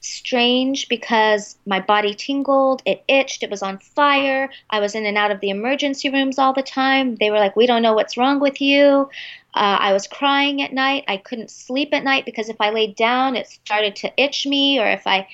strange 0.00 0.88
because 0.88 1.56
my 1.66 1.80
body 1.80 2.14
tingled, 2.14 2.82
it 2.86 3.04
itched, 3.06 3.42
it 3.42 3.50
was 3.50 3.62
on 3.62 3.78
fire. 3.78 4.50
I 4.70 4.80
was 4.80 4.94
in 4.94 5.06
and 5.06 5.18
out 5.18 5.30
of 5.30 5.40
the 5.40 5.50
emergency 5.50 6.10
rooms 6.10 6.38
all 6.38 6.52
the 6.52 6.62
time. 6.62 7.16
They 7.16 7.30
were 7.30 7.38
like, 7.38 7.56
We 7.56 7.66
don't 7.66 7.82
know 7.82 7.92
what's 7.92 8.16
wrong 8.16 8.40
with 8.40 8.60
you. 8.60 9.08
Uh, 9.54 9.78
I 9.80 9.92
was 9.92 10.06
crying 10.06 10.62
at 10.62 10.72
night. 10.72 11.04
I 11.08 11.16
couldn't 11.16 11.50
sleep 11.50 11.90
at 11.92 12.04
night 12.04 12.24
because 12.24 12.48
if 12.48 12.56
I 12.60 12.70
laid 12.70 12.96
down, 12.96 13.36
it 13.36 13.48
started 13.48 13.96
to 13.96 14.12
itch 14.16 14.46
me, 14.46 14.78
or 14.78 14.86
if 14.86 15.06
I. 15.06 15.28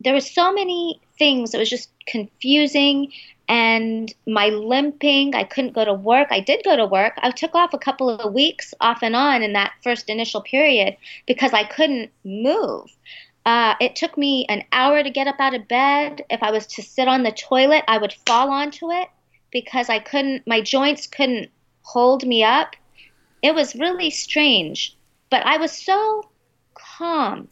There 0.00 0.14
were 0.14 0.20
so 0.20 0.52
many 0.52 1.00
things. 1.16 1.54
It 1.54 1.58
was 1.58 1.70
just 1.70 1.88
confusing. 2.06 3.12
And 3.48 4.12
my 4.26 4.48
limping, 4.48 5.34
I 5.34 5.44
couldn't 5.44 5.74
go 5.74 5.84
to 5.84 5.94
work. 5.94 6.28
I 6.30 6.40
did 6.40 6.64
go 6.64 6.76
to 6.76 6.86
work. 6.86 7.14
I 7.18 7.30
took 7.30 7.54
off 7.54 7.74
a 7.74 7.78
couple 7.78 8.08
of 8.08 8.32
weeks 8.32 8.72
off 8.80 9.02
and 9.02 9.14
on 9.14 9.42
in 9.42 9.52
that 9.52 9.72
first 9.82 10.08
initial 10.08 10.40
period 10.40 10.96
because 11.26 11.52
I 11.52 11.64
couldn't 11.64 12.10
move. 12.24 12.90
Uh, 13.44 13.74
it 13.80 13.96
took 13.96 14.16
me 14.16 14.46
an 14.48 14.64
hour 14.72 15.02
to 15.02 15.10
get 15.10 15.26
up 15.26 15.40
out 15.40 15.54
of 15.54 15.68
bed. 15.68 16.24
If 16.30 16.42
I 16.42 16.50
was 16.50 16.66
to 16.68 16.82
sit 16.82 17.08
on 17.08 17.22
the 17.22 17.32
toilet, 17.32 17.84
I 17.88 17.98
would 17.98 18.12
fall 18.26 18.50
onto 18.50 18.90
it 18.90 19.08
because 19.50 19.88
I 19.88 19.98
couldn't, 19.98 20.46
my 20.46 20.60
joints 20.60 21.06
couldn't 21.06 21.50
hold 21.82 22.26
me 22.26 22.44
up. 22.44 22.76
It 23.42 23.54
was 23.54 23.74
really 23.74 24.10
strange, 24.10 24.96
but 25.30 25.44
I 25.44 25.56
was 25.56 25.72
so 25.72 26.30
calm 26.74 27.48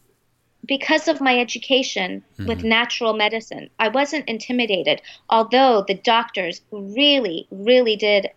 because 0.67 1.09
of 1.09 1.21
my 1.21 1.39
education 1.39 2.23
with 2.47 2.63
natural 2.63 3.13
medicine, 3.15 3.71
I 3.81 3.89
wasn't 3.89 4.29
intimidated, 4.29 5.03
although 5.29 5.85
the 5.87 5.95
doctors 5.95 6.61
really, 6.71 7.49
really 7.51 7.97
did 7.97 8.31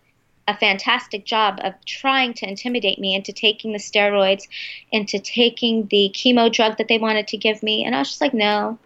a 0.46 0.56
fantastic 0.56 1.24
job 1.24 1.58
of 1.62 1.72
trying 1.86 2.34
to 2.34 2.48
intimidate 2.48 2.98
me 2.98 3.14
into 3.14 3.32
taking 3.32 3.72
the 3.72 3.78
steroids, 3.78 4.46
into 4.92 5.18
taking 5.18 5.86
the 5.86 6.10
chemo 6.14 6.52
drug 6.52 6.76
that 6.78 6.88
they 6.88 6.98
wanted 6.98 7.26
to 7.28 7.36
give 7.36 7.62
me. 7.62 7.84
And 7.84 7.94
I 7.94 8.00
was 8.00 8.08
just 8.08 8.20
like, 8.20 8.34
no, 8.34 8.78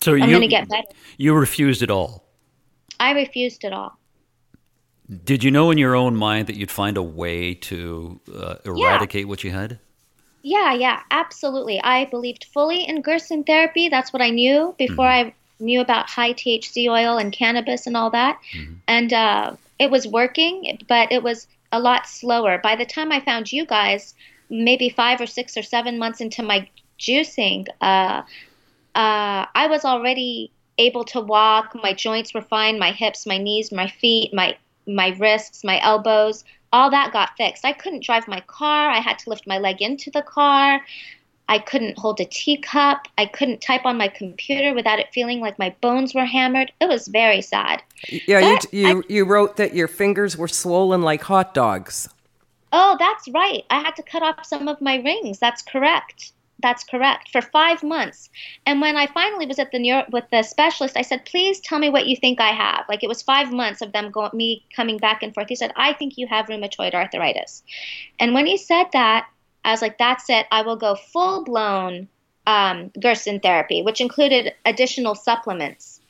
So 0.00 0.12
I'm 0.12 0.20
you 0.20 0.26
going 0.26 0.40
to 0.42 0.46
get 0.48 0.68
better. 0.68 0.86
you 1.16 1.34
refused 1.34 1.82
it 1.82 1.90
all. 1.90 2.24
I 3.00 3.12
refused 3.12 3.64
it 3.64 3.72
all. 3.72 3.98
Did 5.24 5.42
you 5.42 5.50
know 5.50 5.70
in 5.70 5.78
your 5.78 5.94
own 5.96 6.16
mind 6.16 6.46
that 6.46 6.56
you'd 6.56 6.70
find 6.70 6.96
a 6.96 7.02
way 7.02 7.54
to 7.54 8.20
uh, 8.34 8.54
eradicate 8.64 9.26
what 9.28 9.42
you 9.44 9.50
had? 9.50 9.78
Yeah, 10.42 10.72
yeah, 10.72 11.00
absolutely. 11.10 11.80
I 11.82 12.06
believed 12.06 12.44
fully 12.52 12.84
in 12.84 13.02
Gerson 13.02 13.44
therapy. 13.44 13.88
That's 13.88 14.12
what 14.12 14.22
I 14.22 14.30
knew 14.30 14.74
before 14.78 15.06
I 15.06 15.34
knew 15.60 15.80
about 15.80 16.08
high 16.08 16.32
THC 16.32 16.88
oil 16.90 17.18
and 17.18 17.32
cannabis 17.32 17.86
and 17.86 17.96
all 17.96 18.10
that. 18.10 18.40
And 18.88 19.12
uh, 19.12 19.54
it 19.82 19.90
was 19.90 20.06
working, 20.06 20.78
but 20.88 21.10
it 21.10 21.24
was 21.24 21.48
a 21.72 21.80
lot 21.80 22.06
slower. 22.06 22.58
By 22.62 22.76
the 22.76 22.86
time 22.86 23.10
I 23.10 23.18
found 23.20 23.52
you 23.52 23.66
guys, 23.66 24.14
maybe 24.48 24.88
five 24.88 25.20
or 25.20 25.26
six 25.26 25.56
or 25.56 25.62
seven 25.62 25.98
months 25.98 26.20
into 26.20 26.42
my 26.44 26.68
juicing, 27.00 27.66
uh, 27.80 28.22
uh, 28.94 29.46
I 29.62 29.66
was 29.68 29.84
already 29.84 30.52
able 30.78 31.04
to 31.06 31.20
walk. 31.20 31.74
My 31.74 31.94
joints 31.94 32.32
were 32.32 32.42
fine. 32.42 32.78
My 32.78 32.92
hips, 32.92 33.26
my 33.26 33.38
knees, 33.38 33.72
my 33.72 33.88
feet, 33.88 34.32
my 34.32 34.56
my 34.86 35.08
wrists, 35.18 35.64
my 35.64 35.80
elbows, 35.82 36.44
all 36.72 36.90
that 36.90 37.12
got 37.12 37.36
fixed. 37.36 37.64
I 37.64 37.72
couldn't 37.72 38.04
drive 38.04 38.28
my 38.28 38.40
car. 38.46 38.88
I 38.88 39.00
had 39.00 39.18
to 39.20 39.30
lift 39.30 39.48
my 39.48 39.58
leg 39.58 39.82
into 39.82 40.10
the 40.10 40.22
car. 40.22 40.80
I 41.48 41.58
couldn't 41.58 41.98
hold 41.98 42.20
a 42.20 42.24
teacup. 42.24 43.08
I 43.18 43.26
couldn't 43.26 43.60
type 43.60 43.84
on 43.84 43.96
my 43.98 44.08
computer 44.08 44.74
without 44.74 44.98
it 44.98 45.12
feeling 45.12 45.40
like 45.40 45.58
my 45.58 45.74
bones 45.80 46.14
were 46.14 46.24
hammered. 46.24 46.72
It 46.80 46.88
was 46.88 47.08
very 47.08 47.42
sad. 47.42 47.82
Yeah, 48.08 48.38
you, 48.38 48.56
But 48.56 48.74
you, 48.74 49.04
you 49.08 49.24
wrote 49.24 49.56
that 49.56 49.74
your 49.74 49.88
fingers 49.88 50.36
were 50.36 50.48
swollen 50.48 51.02
like 51.02 51.22
hot 51.22 51.52
dogs. 51.52 52.08
Oh, 52.72 52.96
that's 52.98 53.28
right. 53.28 53.64
I 53.68 53.80
had 53.80 53.96
to 53.96 54.02
cut 54.02 54.22
off 54.22 54.46
some 54.46 54.66
of 54.66 54.80
my 54.80 54.96
rings. 54.96 55.38
That's 55.38 55.62
correct. 55.62 56.32
That's 56.62 56.84
correct. 56.84 57.30
For 57.30 57.42
five 57.42 57.82
months, 57.82 58.30
and 58.64 58.80
when 58.80 58.96
I 58.96 59.08
finally 59.08 59.46
was 59.46 59.58
at 59.58 59.72
the 59.72 59.80
neuro- 59.80 60.06
with 60.12 60.24
the 60.30 60.44
specialist, 60.44 60.96
I 60.96 61.02
said, 61.02 61.24
"Please 61.24 61.58
tell 61.58 61.80
me 61.80 61.90
what 61.90 62.06
you 62.06 62.14
think 62.14 62.40
I 62.40 62.52
have." 62.52 62.84
Like 62.88 63.02
it 63.02 63.08
was 63.08 63.20
five 63.20 63.52
months 63.52 63.82
of 63.82 63.90
them 63.90 64.12
going, 64.12 64.30
me 64.32 64.64
coming 64.74 64.96
back 64.96 65.24
and 65.24 65.34
forth. 65.34 65.48
He 65.48 65.56
said, 65.56 65.72
"I 65.74 65.92
think 65.92 66.16
you 66.16 66.28
have 66.28 66.46
rheumatoid 66.46 66.94
arthritis," 66.94 67.64
and 68.20 68.32
when 68.32 68.46
he 68.46 68.56
said 68.56 68.86
that, 68.92 69.26
I 69.64 69.70
was 69.70 69.82
like, 69.82 69.98
"That's 69.98 70.28
it. 70.28 70.46
I 70.50 70.62
will 70.62 70.76
go 70.76 70.94
full 70.94 71.44
blown 71.44 72.08
um, 72.46 72.90
Gerson 73.00 73.40
therapy, 73.40 73.82
which 73.82 74.00
included 74.00 74.54
additional 74.64 75.14
supplements." 75.14 76.00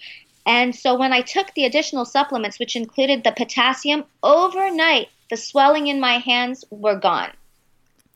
And 0.47 0.75
so 0.75 0.97
when 0.97 1.13
I 1.13 1.21
took 1.21 1.55
the 1.55 1.65
additional 1.65 2.05
supplements, 2.05 2.59
which 2.59 2.75
included 2.75 3.23
the 3.23 3.33
potassium, 3.33 4.05
overnight 4.23 5.09
the 5.31 5.37
swelling 5.37 5.87
in 5.87 6.01
my 6.01 6.19
hands 6.19 6.65
were 6.71 6.97
gone. 6.97 7.31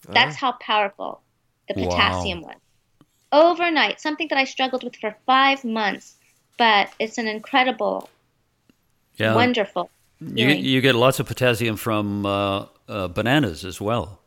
That's 0.09 0.37
how 0.37 0.53
powerful 0.53 1.21
the 1.69 1.75
Wow. 1.75 1.89
potassium 1.89 2.43
was. 2.43 2.57
Overnight, 3.33 4.01
something 4.01 4.29
that 4.29 4.39
I 4.39 4.45
struggled 4.45 4.85
with 4.85 4.97
for 4.97 5.17
five 5.27 5.65
months, 5.65 6.17
but 6.59 6.91
it's 6.99 7.19
an 7.19 7.27
incredible, 7.27 8.09
Yeah. 9.17 9.35
wonderful. 9.35 9.91
You, 10.21 10.49
you 10.49 10.81
get 10.81 10.95
lots 10.95 11.21
of 11.21 11.27
potassium 11.27 11.77
from 11.77 12.25
uh, 12.25 12.67
uh, 12.89 13.09
bananas 13.09 13.65
as 13.65 13.81
well. 13.81 14.21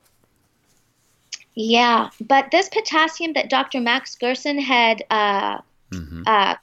Yeah, 1.55 2.09
but 2.21 2.51
this 2.51 2.69
potassium 2.69 3.33
that 3.33 3.49
Dr. 3.49 3.81
Max 3.81 4.15
Gerson 4.15 4.59
had 4.59 5.03
uh, 5.09 5.59
uh, 6.25 6.55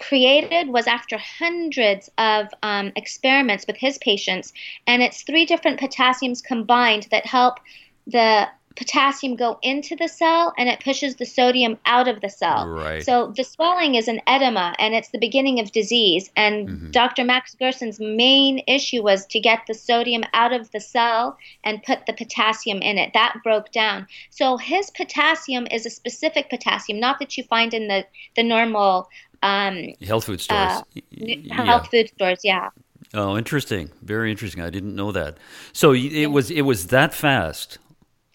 created 0.00 0.68
was 0.68 0.86
after 0.86 1.16
hundreds 1.16 2.10
of 2.18 2.48
um, 2.62 2.92
experiments 2.96 3.66
with 3.66 3.76
his 3.76 3.98
patients, 3.98 4.52
and 4.86 5.02
it's 5.02 5.22
three 5.22 5.46
different 5.46 5.78
potassiums 5.80 6.42
combined 6.42 7.06
that 7.10 7.24
help 7.24 7.60
the 8.06 8.48
potassium 8.76 9.36
go 9.36 9.58
into 9.62 9.96
the 9.96 10.08
cell 10.08 10.52
and 10.56 10.68
it 10.68 10.80
pushes 10.80 11.16
the 11.16 11.26
sodium 11.26 11.78
out 11.86 12.08
of 12.08 12.20
the 12.20 12.28
cell. 12.28 12.68
Right. 12.68 13.04
So 13.04 13.32
the 13.36 13.44
swelling 13.44 13.94
is 13.94 14.08
an 14.08 14.20
edema 14.28 14.74
and 14.78 14.94
it's 14.94 15.08
the 15.10 15.18
beginning 15.18 15.60
of 15.60 15.72
disease. 15.72 16.30
And 16.36 16.92
Dr. 16.92 17.24
Max 17.24 17.54
Gerson's 17.54 18.00
main 18.00 18.62
issue 18.66 19.02
was 19.02 19.26
to 19.26 19.40
get 19.40 19.60
the 19.66 19.74
sodium 19.74 20.24
out 20.34 20.52
of 20.52 20.70
the 20.72 20.80
cell 20.80 21.36
and 21.64 21.82
put 21.82 22.06
the 22.06 22.12
potassium 22.12 22.82
in 22.82 22.98
it. 22.98 23.12
That 23.14 23.36
broke 23.44 23.72
down. 23.72 24.06
So 24.30 24.56
his 24.56 24.90
potassium 24.90 25.66
is 25.70 25.86
a 25.86 25.90
specific 25.90 26.50
potassium, 26.50 27.00
not 27.00 27.18
that 27.18 27.36
you 27.36 27.44
find 27.44 27.74
in 27.74 27.88
the, 27.88 28.06
the 28.36 28.42
normal 28.42 29.08
um, 29.42 29.88
Health 30.06 30.24
food 30.24 30.40
stores. 30.40 30.58
uh, 30.60 30.82
yeah. 31.10 31.64
health 31.64 31.88
food 31.90 32.08
stores. 32.08 32.40
Yeah. 32.44 32.70
Oh, 33.14 33.36
interesting. 33.36 33.90
Very 34.02 34.30
interesting. 34.30 34.62
I 34.62 34.70
didn't 34.70 34.94
know 34.94 35.12
that. 35.12 35.36
So 35.72 35.92
it 35.92 36.26
was 36.26 36.50
it 36.50 36.62
was 36.62 36.86
that 36.88 37.12
fast. 37.12 37.78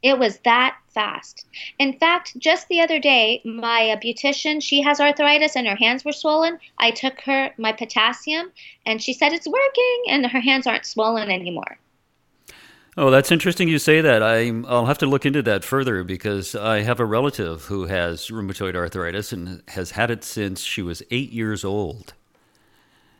It 0.04 0.20
was 0.20 0.38
that 0.39 0.77
fast. 0.89 1.46
In 1.80 1.98
fact, 1.98 2.38
just 2.38 2.68
the 2.68 2.82
other 2.82 3.00
day, 3.00 3.42
my 3.44 3.92
uh, 3.92 3.98
beautician, 3.98 4.62
she 4.62 4.82
has 4.82 5.00
arthritis 5.00 5.56
and 5.56 5.68
her 5.68 5.75
hands 5.75 6.06
were 6.06 6.12
swollen. 6.12 6.60
I 6.77 6.92
took 6.92 7.22
her 7.22 7.51
my 7.58 7.72
potassium 7.72 8.51
and 8.86 9.01
she 9.01 9.13
said 9.13 9.34
it's 9.34 9.48
working 9.48 10.04
and 10.10 10.25
her 10.25 10.39
hands 10.39 10.68
aren't 10.68 10.86
swollen 10.86 11.32
anymore. 11.32 11.80
Oh, 13.00 13.12
that's 13.12 13.32
interesting 13.32 13.68
you 13.68 13.77
say 13.77 14.01
that. 14.01 14.24
I 14.24 14.51
I'll 14.68 14.88
have 14.88 14.98
to 15.00 15.06
look 15.06 15.25
into 15.25 15.44
that 15.44 15.63
further 15.63 16.04
because 16.04 16.56
I 16.56 16.82
have 16.82 17.00
a 17.00 17.06
relative 17.06 17.66
who 17.66 17.86
has 17.86 18.27
rheumatoid 18.30 18.75
arthritis 18.75 19.32
and 19.32 19.62
has 19.68 19.92
had 19.92 20.10
it 20.10 20.24
since 20.24 20.62
she 20.62 20.82
was 20.82 21.04
8 21.12 21.32
years 21.32 21.63
old. 21.63 22.16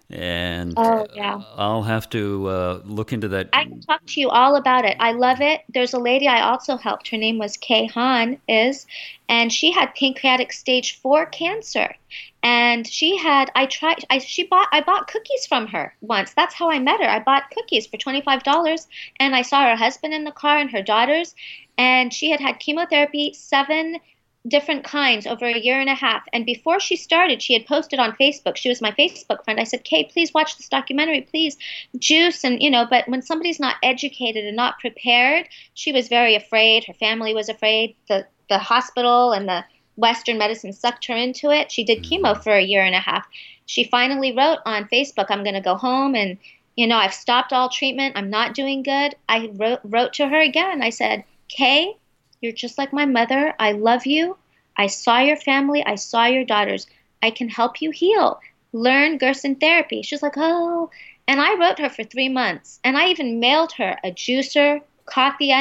And 0.10 0.74
Oh, 0.78 1.06
yeah. 1.14 1.42
I'll 1.58 1.84
have 1.84 2.10
to 2.12 2.48
uh, 2.48 2.82
look 2.86 3.12
into 3.12 3.28
that. 3.30 3.50
I 3.52 3.66
can 3.66 3.82
talk 3.82 4.06
to 4.06 4.22
you 4.22 4.30
all 4.30 4.56
about 4.56 4.86
it. 4.86 4.96
I 5.02 5.12
love 5.12 5.42
it. 5.42 5.64
There's 5.68 5.94
a 5.94 6.00
lady 6.00 6.30
I 6.30 6.42
also 6.42 6.78
helped. 6.78 7.10
Her 7.10 7.18
name 7.18 7.38
was 7.38 7.58
Kay 7.58 7.88
Han 7.88 8.40
is, 8.48 8.86
and 9.28 9.52
she 9.52 9.72
had 9.72 9.94
pancreatic 9.96 10.54
stage 10.54 10.98
four 11.00 11.26
cancer. 11.26 11.94
And 12.42 12.88
she 12.88 13.18
had 13.18 13.52
I 13.56 13.66
tried 13.66 14.06
I 14.10 14.20
she 14.20 14.44
bought 14.44 14.70
I 14.72 14.80
bought 14.80 15.10
cookies 15.10 15.46
from 15.46 15.68
her 15.68 15.94
once. 16.00 16.34
That's 16.34 16.56
how 16.56 16.72
I 16.72 16.80
met 16.80 17.02
her. 17.02 17.10
I 17.10 17.20
bought 17.20 17.52
cookies 17.52 17.86
for 17.88 17.98
twenty 17.98 18.22
five 18.22 18.44
dollars, 18.44 18.88
and 19.20 19.36
I 19.36 19.42
saw 19.42 19.64
her 19.64 19.76
husband 19.76 20.14
in 20.14 20.24
the 20.24 20.32
car 20.32 20.58
and 20.58 20.72
her 20.72 20.82
daughters, 20.82 21.36
and 21.78 22.14
she 22.14 22.32
had 22.32 22.40
had 22.40 22.60
chemotherapy 22.60 23.34
seven 23.34 24.00
different 24.48 24.84
kinds 24.84 25.28
over 25.28 25.46
a 25.46 25.60
year 25.60 25.80
and 25.80 25.90
a 25.90 25.96
half. 25.96 26.24
And 26.34 26.46
before 26.46 26.80
she 26.80 26.96
started, 26.96 27.42
she 27.42 27.54
had 27.54 27.66
posted 27.66 28.00
on 28.00 28.14
Facebook. 28.14 28.56
She 28.56 28.70
was 28.70 28.82
my 28.82 28.92
Facebook 28.92 29.44
friend. 29.44 29.60
I 29.60 29.64
said, 29.64 29.84
Kay, 29.84 30.06
please 30.06 30.34
watch 30.34 30.58
this 30.58 30.70
documentary, 30.70 31.22
please. 31.22 31.58
Juice 31.98 32.44
and 32.44 32.62
you 32.62 32.70
know, 32.70 32.86
but 32.90 33.08
when 33.08 33.22
somebody's 33.22 33.60
not 33.60 33.76
educated 33.84 34.46
and 34.46 34.56
not 34.56 34.80
prepared, 34.80 35.48
she 35.74 35.92
was 35.92 36.08
very 36.08 36.36
afraid. 36.36 36.86
Her 36.86 36.94
family 36.94 37.34
was 37.34 37.50
afraid. 37.50 37.96
The 38.08 38.26
the 38.50 38.58
hospital 38.58 39.34
and 39.34 39.48
the 39.48 39.66
Western 39.98 40.38
medicine 40.38 40.74
sucked 40.74 41.06
her 41.08 41.16
into 41.16 41.50
it. 41.50 41.72
She 41.72 41.84
did 41.84 42.04
mm-hmm. 42.04 42.26
chemo 42.26 42.42
for 42.42 42.54
a 42.54 42.64
year 42.64 42.84
and 42.84 42.96
a 42.96 43.00
half. 43.00 43.28
She 43.66 43.84
finally 43.84 44.32
wrote 44.32 44.60
on 44.66 44.88
Facebook, 44.88 45.26
I'm 45.30 45.44
gonna 45.44 45.62
go 45.62 45.76
home 45.76 46.16
and 46.16 46.38
you 46.76 46.86
know, 46.86 46.98
I've 46.98 47.14
stopped 47.14 47.52
all 47.52 47.70
treatment. 47.70 48.16
I'm 48.16 48.30
not 48.30 48.54
doing 48.54 48.84
good. 48.84 49.16
I 49.28 49.50
wrote 49.54 49.80
wrote 49.84 50.14
to 50.14 50.28
her 50.28 50.40
again. 50.40 50.84
I 50.84 50.92
said, 50.92 51.24
Kay, 51.50 51.98
you're 52.42 52.54
just 52.54 52.78
like 52.78 52.94
my 52.94 53.06
mother. 53.06 53.54
I 53.60 53.72
love 53.74 54.06
you. 54.06 54.38
I 54.76 54.88
saw 54.88 55.20
your 55.20 55.38
family. 55.38 55.84
I 55.86 55.96
saw 55.96 56.26
your 56.26 56.46
daughters. 56.46 56.88
I 57.22 57.32
can 57.32 57.50
help 57.50 57.82
you 57.82 57.92
heal. 57.92 58.40
Learn 58.74 59.18
Gerson 59.18 59.56
therapy. 59.56 60.02
She's 60.02 60.22
like, 60.22 60.36
oh. 60.38 60.90
And 61.28 61.42
I 61.42 61.56
wrote 61.56 61.80
her 61.80 61.90
for 61.90 62.04
three 62.04 62.30
months. 62.30 62.80
And 62.84 62.98
I 62.98 63.10
even 63.10 63.40
mailed 63.40 63.74
her 63.74 63.98
a 64.04 64.12
juicer, 64.12 64.82
coffee, 65.06 65.54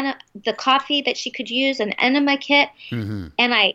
the 0.44 0.52
coffee 0.52 1.02
that 1.02 1.16
she 1.16 1.30
could 1.30 1.50
use, 1.50 1.80
an 1.80 1.92
enema 1.92 2.36
kit. 2.36 2.68
Mhm. 2.90 3.32
And 3.38 3.54
I 3.54 3.74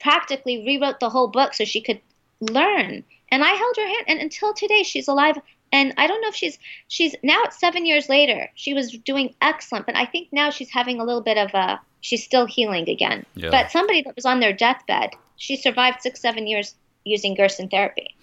practically 0.00 0.64
rewrote 0.66 1.00
the 1.00 1.10
whole 1.10 1.28
book 1.28 1.54
so 1.54 1.64
she 1.64 1.80
could 1.80 2.00
learn. 2.40 3.04
And 3.30 3.44
I 3.44 3.50
held 3.50 3.76
her 3.76 3.86
hand. 3.86 4.04
And 4.08 4.18
until 4.18 4.52
today, 4.54 4.82
she's 4.82 5.08
alive. 5.08 5.38
And 5.72 5.94
I 5.96 6.06
don't 6.06 6.20
know 6.20 6.28
if 6.28 6.34
she's 6.34 6.58
she's 6.88 7.14
now 7.22 7.40
it's 7.44 7.58
seven 7.58 7.86
years 7.86 8.08
later. 8.08 8.48
She 8.54 8.74
was 8.74 8.90
doing 8.90 9.34
excellent, 9.40 9.86
but 9.86 9.96
I 9.96 10.04
think 10.04 10.28
now 10.32 10.50
she's 10.50 10.70
having 10.70 11.00
a 11.00 11.04
little 11.04 11.20
bit 11.20 11.38
of 11.38 11.50
a 11.54 11.80
she's 12.00 12.24
still 12.24 12.46
healing 12.46 12.88
again. 12.88 13.24
Yeah. 13.34 13.50
But 13.50 13.70
somebody 13.70 14.02
that 14.02 14.16
was 14.16 14.24
on 14.24 14.40
their 14.40 14.52
deathbed, 14.52 15.10
she 15.36 15.56
survived 15.56 16.00
six, 16.02 16.20
seven 16.20 16.46
years 16.46 16.74
using 17.04 17.34
Gerson 17.34 17.68
therapy. 17.68 18.14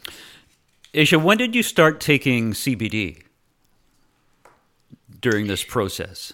Aisha, 0.94 1.22
when 1.22 1.38
did 1.38 1.56
you 1.56 1.64
start 1.64 2.00
taking 2.00 2.54
CBD 2.54 3.24
during 5.22 5.48
this 5.48 5.64
process? 5.64 6.34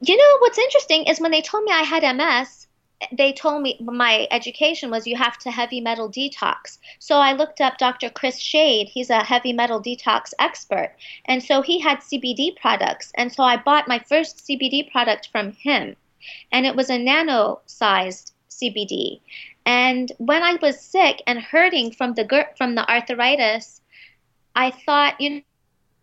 You 0.00 0.16
know 0.16 0.38
what's 0.40 0.58
interesting 0.58 1.04
is 1.04 1.20
when 1.20 1.30
they 1.30 1.42
told 1.42 1.64
me 1.64 1.72
I 1.72 1.82
had 1.82 2.02
MS, 2.16 2.66
they 3.10 3.32
told 3.32 3.62
me 3.62 3.78
my 3.80 4.26
education 4.30 4.90
was 4.90 5.06
you 5.06 5.16
have 5.16 5.38
to 5.38 5.50
heavy 5.50 5.80
metal 5.80 6.10
detox. 6.10 6.78
So 6.98 7.16
I 7.16 7.32
looked 7.32 7.60
up 7.60 7.78
Dr. 7.78 8.10
Chris 8.10 8.38
Shade. 8.38 8.88
He's 8.88 9.10
a 9.10 9.24
heavy 9.24 9.52
metal 9.52 9.82
detox 9.82 10.32
expert. 10.38 10.94
And 11.24 11.42
so 11.42 11.62
he 11.62 11.80
had 11.80 11.98
CBD 11.98 12.56
products. 12.56 13.12
And 13.16 13.32
so 13.32 13.42
I 13.42 13.56
bought 13.56 13.88
my 13.88 13.98
first 13.98 14.46
CBD 14.46 14.90
product 14.90 15.28
from 15.32 15.52
him. 15.52 15.96
And 16.52 16.66
it 16.66 16.76
was 16.76 16.90
a 16.90 16.98
nano 16.98 17.60
sized 17.66 18.32
CBD. 18.50 19.20
And 19.64 20.10
when 20.18 20.42
I 20.42 20.58
was 20.60 20.80
sick 20.80 21.22
and 21.26 21.38
hurting 21.38 21.92
from 21.92 22.14
the 22.14 22.46
from 22.56 22.74
the 22.74 22.88
arthritis, 22.90 23.80
I 24.54 24.70
thought, 24.70 25.20
you 25.20 25.42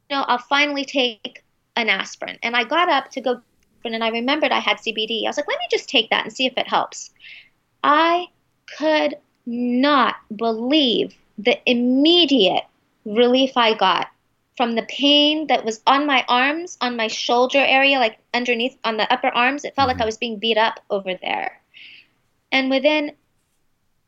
know, 0.09 0.23
I'll 0.27 0.37
finally 0.37 0.85
take 0.85 1.43
an 1.75 1.89
aspirin. 1.89 2.37
And 2.43 2.55
I 2.55 2.63
got 2.63 2.89
up 2.89 3.11
to 3.11 3.21
go 3.21 3.41
and 3.85 4.03
I 4.03 4.09
remembered 4.09 4.51
I 4.51 4.59
had 4.59 4.77
CBD. 4.77 5.25
I 5.25 5.29
was 5.29 5.37
like, 5.37 5.47
let 5.47 5.59
me 5.59 5.67
just 5.71 5.89
take 5.89 6.09
that 6.09 6.25
and 6.25 6.33
see 6.33 6.45
if 6.45 6.57
it 6.57 6.67
helps. 6.67 7.11
I 7.83 8.27
could 8.77 9.15
not 9.45 10.15
believe 10.35 11.15
the 11.37 11.57
immediate 11.69 12.65
relief 13.05 13.55
I 13.55 13.73
got 13.73 14.09
from 14.57 14.75
the 14.75 14.83
pain 14.83 15.47
that 15.47 15.63
was 15.63 15.81
on 15.87 16.05
my 16.05 16.25
arms, 16.27 16.77
on 16.81 16.97
my 16.97 17.07
shoulder 17.07 17.59
area, 17.59 17.97
like 17.97 18.19
underneath 18.33 18.77
on 18.83 18.97
the 18.97 19.11
upper 19.11 19.29
arms. 19.29 19.63
It 19.63 19.73
felt 19.75 19.87
like 19.87 19.95
mm-hmm. 19.95 20.03
I 20.03 20.07
was 20.07 20.17
being 20.17 20.37
beat 20.37 20.57
up 20.57 20.81
over 20.89 21.15
there. 21.15 21.61
And 22.51 22.69
within, 22.69 23.13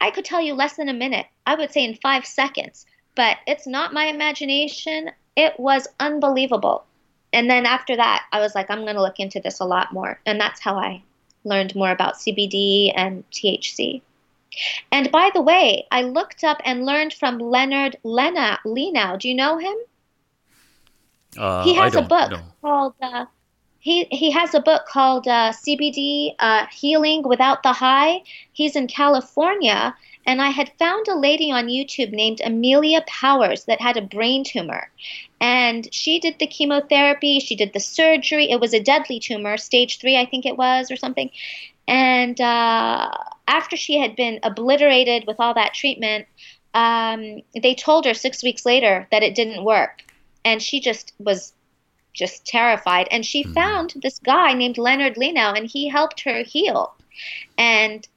I 0.02 0.12
could 0.12 0.26
tell 0.26 0.42
you 0.42 0.54
less 0.54 0.76
than 0.76 0.90
a 0.90 0.94
minute, 0.94 1.28
I 1.46 1.56
would 1.56 1.72
say 1.72 1.86
in 1.86 1.96
five 1.96 2.26
seconds, 2.26 2.86
but 3.16 3.38
it's 3.48 3.66
not 3.66 3.94
my 3.94 4.06
imagination. 4.06 5.12
It 5.38 5.58
was 5.58 5.88
unbelievable. 6.00 6.84
And 7.34 7.50
then 7.50 7.66
after 7.66 7.96
that, 7.96 8.26
I 8.32 8.40
was 8.40 8.56
like, 8.56 8.70
I'm 8.70 8.82
going 8.82 8.96
to 8.96 9.02
look 9.02 9.20
into 9.20 9.40
this 9.40 9.60
a 9.60 9.66
lot 9.66 9.94
more. 9.94 10.20
And 10.26 10.40
that's 10.40 10.60
how 10.60 10.76
I 10.76 11.02
learned 11.44 11.76
more 11.76 11.92
about 11.92 12.16
CBD 12.16 12.92
and 12.96 13.24
THC. 13.32 14.02
And 14.92 15.12
by 15.12 15.32
the 15.34 15.42
way, 15.42 15.88
I 15.92 16.02
looked 16.04 16.44
up 16.44 16.62
and 16.66 16.86
learned 16.86 17.14
from 17.14 17.40
Leonard 17.40 17.98
Lena 18.04 18.60
Leinow. 18.66 19.18
Do 19.18 19.30
you 19.30 19.36
know 19.36 19.58
him? 19.58 19.76
Uh, 21.38 21.64
he 21.64 21.74
has 21.76 21.96
a 21.96 22.02
book 22.02 22.34
called 22.62 22.94
uh, 23.02 23.26
he 23.80 24.06
he 24.12 24.30
has 24.32 24.54
a 24.54 24.60
book 24.60 24.86
called 24.86 25.28
uh, 25.28 25.54
CBD 25.54 26.36
uh, 26.40 26.66
Healing 26.72 27.24
Without 27.24 27.64
the 27.64 27.72
High. 27.72 28.24
He's 28.52 28.76
in 28.76 28.88
California, 28.88 29.96
and 30.26 30.42
I 30.42 30.50
had 30.50 30.72
found 30.78 31.08
a 31.08 31.16
lady 31.16 31.52
on 31.52 31.68
YouTube 31.68 32.12
named 32.12 32.42
Amelia 32.44 33.04
Powers 33.08 33.66
that 33.66 33.82
had 33.82 33.98
a 33.98 34.02
brain 34.02 34.44
tumor, 34.44 34.90
and 35.40 35.88
she 35.94 36.20
did 36.20 36.40
the 36.40 36.48
chemotherapy, 36.48 37.40
she 37.40 37.56
did 37.56 37.74
the 37.74 37.80
surgery. 37.80 38.50
It 38.50 38.60
was 38.60 38.74
a 38.74 38.80
deadly 38.80 39.20
tumor, 39.20 39.58
stage 39.58 40.00
three, 40.00 40.18
I 40.18 40.26
think 40.26 40.46
it 40.46 40.58
was, 40.58 40.92
or 40.92 40.96
something. 40.96 41.32
And 41.88 42.40
uh, 42.40 43.12
after 43.48 43.76
she 43.76 43.98
had 43.98 44.16
been 44.16 44.40
obliterated 44.44 45.26
with 45.28 45.40
all 45.40 45.54
that 45.56 45.74
treatment, 45.74 46.28
um, 46.74 47.42
they 47.62 47.76
told 47.76 48.06
her 48.06 48.14
six 48.14 48.44
weeks 48.44 48.66
later 48.66 49.08
that 49.12 49.24
it 49.24 49.36
didn't 49.36 49.66
work 49.66 50.04
and 50.44 50.62
she 50.62 50.80
just 50.80 51.14
was 51.20 51.54
just 52.14 52.46
terrified. 52.46 53.08
And 53.12 53.26
she 53.26 53.44
mm-hmm. 53.44 53.54
found 53.54 53.94
this 54.02 54.20
guy 54.20 54.54
named 54.54 54.78
Leonard 54.78 55.16
Leinow, 55.16 55.56
and 55.56 55.66
he 55.68 55.88
helped 55.88 56.22
her 56.22 56.44
heal. 56.44 56.94
And 57.58 58.08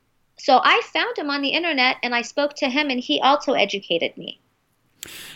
so 0.45 0.61
I 0.63 0.83
found 0.93 1.17
him 1.17 1.31
on 1.31 1.41
the 1.41 1.49
internet, 1.49 1.97
and 2.03 2.15
I 2.15 2.21
spoke 2.21 2.53
to 2.57 2.69
him, 2.69 2.91
and 2.91 3.01
he 3.01 3.19
also 3.19 3.55
educated 3.55 4.15
me. 4.19 4.43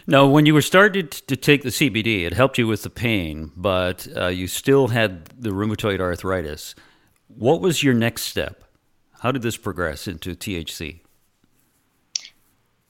Now, 0.06 0.26
when 0.26 0.44
you 0.44 0.52
were 0.52 0.60
started 0.60 1.10
to 1.10 1.34
take 1.34 1.62
the 1.62 1.70
CBD, 1.70 2.26
it 2.26 2.34
helped 2.34 2.58
you 2.58 2.66
with 2.66 2.82
the 2.82 2.90
pain, 2.90 3.50
but 3.56 4.06
uh, 4.14 4.26
you 4.26 4.46
still 4.46 4.88
had 4.88 5.24
the 5.28 5.48
rheumatoid 5.48 5.98
arthritis. 5.98 6.74
What 7.28 7.62
was 7.62 7.82
your 7.82 7.94
next 7.94 8.24
step? 8.24 8.64
How 9.20 9.32
did 9.32 9.40
this 9.40 9.56
progress 9.56 10.06
into 10.06 10.34
THC? 10.34 11.00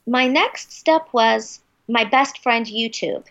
My 0.05 0.27
next 0.27 0.73
step 0.73 1.07
was 1.13 1.61
my 1.87 2.03
best 2.03 2.43
friend 2.43 2.67
YouTube 2.67 3.27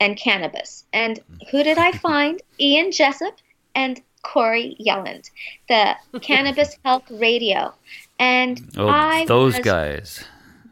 and 0.00 0.16
cannabis. 0.16 0.86
And 0.94 1.20
who 1.50 1.62
did 1.62 1.76
I 1.76 1.92
find? 1.98 2.40
Ian 2.58 2.90
Jessup 2.90 3.36
and 3.74 4.00
Corey 4.24 4.76
Yelland, 4.80 5.30
the 5.68 5.94
Cannabis 6.20 6.76
Health 6.84 7.08
Radio. 7.10 7.72
And 8.18 8.60
oh, 8.76 8.88
I 8.88 9.24
those 9.26 9.58
guys. 9.58 10.24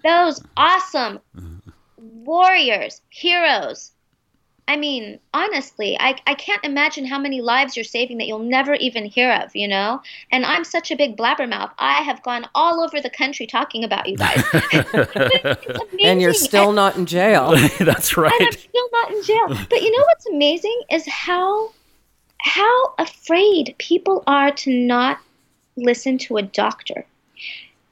Those 0.04 0.42
awesome 0.56 1.20
warriors, 1.96 3.00
heroes, 3.08 3.92
I 4.68 4.76
mean, 4.76 5.18
honestly, 5.34 5.98
I, 5.98 6.16
I 6.26 6.34
can't 6.34 6.64
imagine 6.64 7.04
how 7.04 7.18
many 7.18 7.40
lives 7.40 7.76
you're 7.76 7.84
saving 7.84 8.18
that 8.18 8.26
you'll 8.26 8.38
never 8.38 8.74
even 8.76 9.04
hear 9.04 9.32
of, 9.32 9.54
you 9.56 9.66
know? 9.66 10.00
And 10.30 10.46
I'm 10.46 10.62
such 10.62 10.90
a 10.90 10.96
big 10.96 11.16
blabbermouth. 11.16 11.72
I 11.78 12.02
have 12.02 12.22
gone 12.22 12.46
all 12.54 12.80
over 12.80 13.00
the 13.00 13.10
country 13.10 13.46
talking 13.46 13.82
about 13.82 14.08
you 14.08 14.16
guys. 14.16 14.42
and 16.02 16.22
you're 16.22 16.32
still 16.32 16.68
and, 16.68 16.76
not 16.76 16.96
in 16.96 17.06
jail. 17.06 17.56
That's 17.80 18.16
right. 18.16 18.32
And 18.32 18.46
I'm 18.46 18.52
still 18.52 18.88
not 18.92 19.10
in 19.10 19.22
jail. 19.24 19.66
But 19.68 19.82
you 19.82 19.90
know 19.90 20.04
what's 20.06 20.26
amazing 20.26 20.82
is 20.90 21.06
how 21.08 21.72
how 22.40 22.94
afraid 22.98 23.74
people 23.78 24.24
are 24.26 24.50
to 24.50 24.70
not 24.70 25.18
listen 25.76 26.18
to 26.18 26.36
a 26.36 26.42
doctor. 26.42 27.04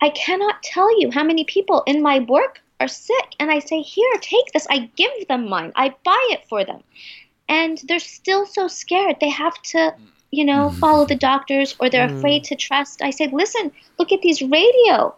I 0.00 0.10
cannot 0.10 0.62
tell 0.62 1.00
you 1.00 1.10
how 1.10 1.24
many 1.24 1.44
people 1.44 1.82
in 1.86 2.02
my 2.02 2.20
work 2.20 2.62
are 2.80 2.88
sick 2.88 3.34
and 3.38 3.50
I 3.50 3.58
say, 3.58 3.82
Here, 3.82 4.12
take 4.20 4.52
this. 4.52 4.66
I 4.70 4.90
give 4.96 5.28
them 5.28 5.48
mine. 5.48 5.72
I 5.76 5.94
buy 6.04 6.28
it 6.30 6.48
for 6.48 6.64
them. 6.64 6.82
And 7.48 7.78
they're 7.86 7.98
still 7.98 8.46
so 8.46 8.68
scared. 8.68 9.16
They 9.20 9.28
have 9.28 9.60
to, 9.62 9.94
you 10.30 10.44
know, 10.44 10.70
mm. 10.70 10.78
follow 10.78 11.04
the 11.04 11.16
doctors 11.16 11.76
or 11.78 11.90
they're 11.90 12.08
mm. 12.08 12.16
afraid 12.16 12.44
to 12.44 12.56
trust. 12.56 13.02
I 13.02 13.10
say, 13.10 13.28
Listen, 13.28 13.70
look 13.98 14.12
at 14.12 14.22
these 14.22 14.40
radio, 14.40 15.14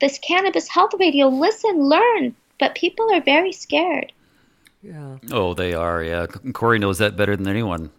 this 0.00 0.18
cannabis 0.18 0.68
health 0.68 0.92
radio. 0.98 1.28
Listen, 1.28 1.88
learn. 1.88 2.34
But 2.58 2.74
people 2.74 3.12
are 3.12 3.20
very 3.20 3.52
scared. 3.52 4.12
Yeah. 4.82 5.18
Oh, 5.30 5.54
they 5.54 5.74
are. 5.74 6.02
Yeah. 6.02 6.26
Corey 6.26 6.78
knows 6.78 6.98
that 6.98 7.16
better 7.16 7.36
than 7.36 7.48
anyone. 7.48 7.90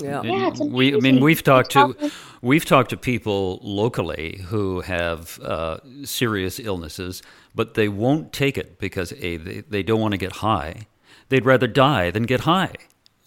Yeah, 0.00 0.22
yeah 0.22 0.50
we. 0.60 0.94
I 0.94 0.98
mean, 0.98 1.20
we've 1.20 1.42
talked 1.42 1.70
to 1.72 2.10
we've 2.42 2.64
talked 2.64 2.90
to 2.90 2.96
people 2.96 3.60
locally 3.62 4.40
who 4.46 4.80
have 4.80 5.38
uh, 5.40 5.78
serious 6.04 6.58
illnesses, 6.58 7.22
but 7.54 7.74
they 7.74 7.88
won't 7.88 8.32
take 8.32 8.58
it 8.58 8.78
because 8.78 9.12
a 9.12 9.36
they, 9.36 9.60
they 9.60 9.82
don't 9.82 10.00
want 10.00 10.12
to 10.12 10.18
get 10.18 10.32
high. 10.32 10.86
They'd 11.28 11.44
rather 11.44 11.68
die 11.68 12.10
than 12.10 12.24
get 12.24 12.40
high. 12.40 12.72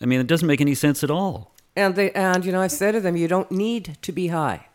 I 0.02 0.06
mean, 0.06 0.20
it 0.20 0.28
doesn't 0.28 0.48
make 0.48 0.62
any 0.62 0.76
sense 0.76 1.04
at 1.04 1.12
all. 1.12 1.56
And 1.76 1.96
they 1.96 2.12
and 2.12 2.44
you 2.44 2.52
know, 2.52 2.62
I 2.62 2.68
say 2.68 2.92
to 2.92 3.00
them, 3.00 3.16
you 3.16 3.30
don't 3.30 3.50
need 3.52 3.98
to 4.02 4.12
be 4.12 4.28
high. 4.28 4.68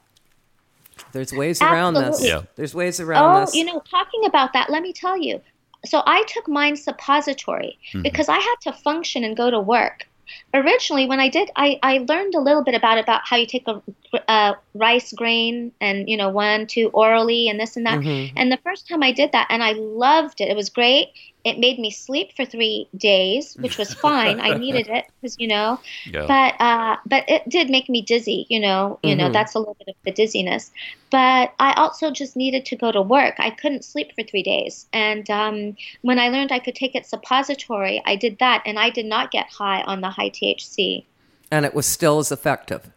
There's 1.13 1.33
ways 1.33 1.61
around 1.61 1.95
this. 1.95 2.25
Yeah. 2.25 2.43
There's 2.57 2.75
ways 2.75 3.01
around 3.01 3.37
oh, 3.37 3.41
this. 3.41 3.55
Oh, 3.55 3.59
you 3.59 3.65
know, 3.65 3.83
talking 3.91 4.25
about 4.25 4.53
that, 4.55 4.71
let 4.71 4.83
me 4.83 4.93
tell 4.93 5.17
you. 5.17 5.41
So 5.85 6.03
I 6.07 6.25
took 6.25 6.49
mine 6.49 6.77
suppository 6.77 7.79
mm-hmm. 7.89 8.03
because 8.03 8.29
I 8.29 8.39
had 8.39 8.55
to 8.63 8.73
function 8.73 9.25
and 9.25 9.37
go 9.37 9.51
to 9.51 9.61
work 9.61 10.07
originally 10.55 11.07
when 11.07 11.21
I 11.21 11.29
did, 11.29 11.51
I, 11.57 11.79
I 11.83 12.05
learned 12.09 12.35
a 12.35 12.41
little 12.41 12.63
bit 12.63 12.75
about 12.75 12.99
about 12.99 13.23
how 13.25 13.37
you 13.37 13.47
take 13.47 13.67
a, 13.67 13.83
a 14.29 14.57
rice 14.75 15.13
grain 15.13 15.73
and 15.81 16.09
you 16.09 16.17
know 16.17 16.29
one 16.29 16.67
two 16.67 16.91
orally 16.93 17.49
and 17.49 17.59
this 17.59 17.77
and 17.77 17.87
that. 17.87 18.01
Mm-hmm. 18.01 18.37
And 18.37 18.51
the 18.51 18.59
first 18.59 18.89
time 18.89 19.03
I 19.03 19.13
did 19.13 19.33
that, 19.33 19.47
and 19.51 19.63
I 19.63 19.73
loved 19.73 20.41
it. 20.41 20.49
It 20.49 20.57
was 20.57 20.71
great. 20.71 21.09
It 21.45 21.59
made 21.59 21.79
me 21.79 21.91
sleep 21.91 22.33
for 22.37 22.45
three 22.45 22.89
days, 22.97 23.55
which 23.55 23.77
was 23.79 23.93
fine. 23.95 24.41
I 24.41 24.55
needed 24.55 24.89
it 24.89 25.07
because 25.21 25.37
you 25.39 25.49
know, 25.49 25.81
yeah. 26.07 26.27
but 26.27 26.65
uh, 26.65 26.97
but 27.07 27.25
it 27.29 27.49
did 27.49 27.71
make 27.71 27.89
me 27.89 28.03
dizzy. 28.03 28.47
You 28.49 28.61
know, 28.61 28.99
you 29.03 29.11
mm-hmm. 29.11 29.19
know 29.19 29.33
that's 29.33 29.55
a 29.55 29.59
little 29.59 29.75
bit 29.75 29.89
of 29.89 29.95
the 30.05 30.13
dizziness. 30.13 30.71
But 31.11 31.53
I 31.59 31.73
also 31.75 32.11
just 32.11 32.37
needed 32.37 32.65
to 32.67 32.77
go 32.77 32.93
to 32.93 33.03
work. 33.03 33.35
I 33.39 33.51
couldn't 33.51 33.85
sleep 33.85 34.13
for 34.15 34.23
three 34.23 34.43
days, 34.43 34.87
and 34.93 35.29
um, 35.31 35.77
when 36.03 36.19
I 36.19 36.29
learned 36.29 36.53
I 36.53 36.59
could 36.59 36.75
take 36.75 36.95
it 36.95 37.07
suppository, 37.07 38.03
I 38.07 38.17
did 38.17 38.39
that, 38.39 38.63
and 38.65 38.79
I 38.79 38.91
did 38.91 39.07
not 39.07 39.31
get 39.31 39.51
high 39.51 39.83
on 39.83 40.01
the 40.01 40.11
high 40.11 40.31
THC. 40.31 41.05
And 41.51 41.67
it 41.67 41.75
was 41.75 41.87
still 41.87 42.19
as 42.19 42.33
effective. 42.33 42.91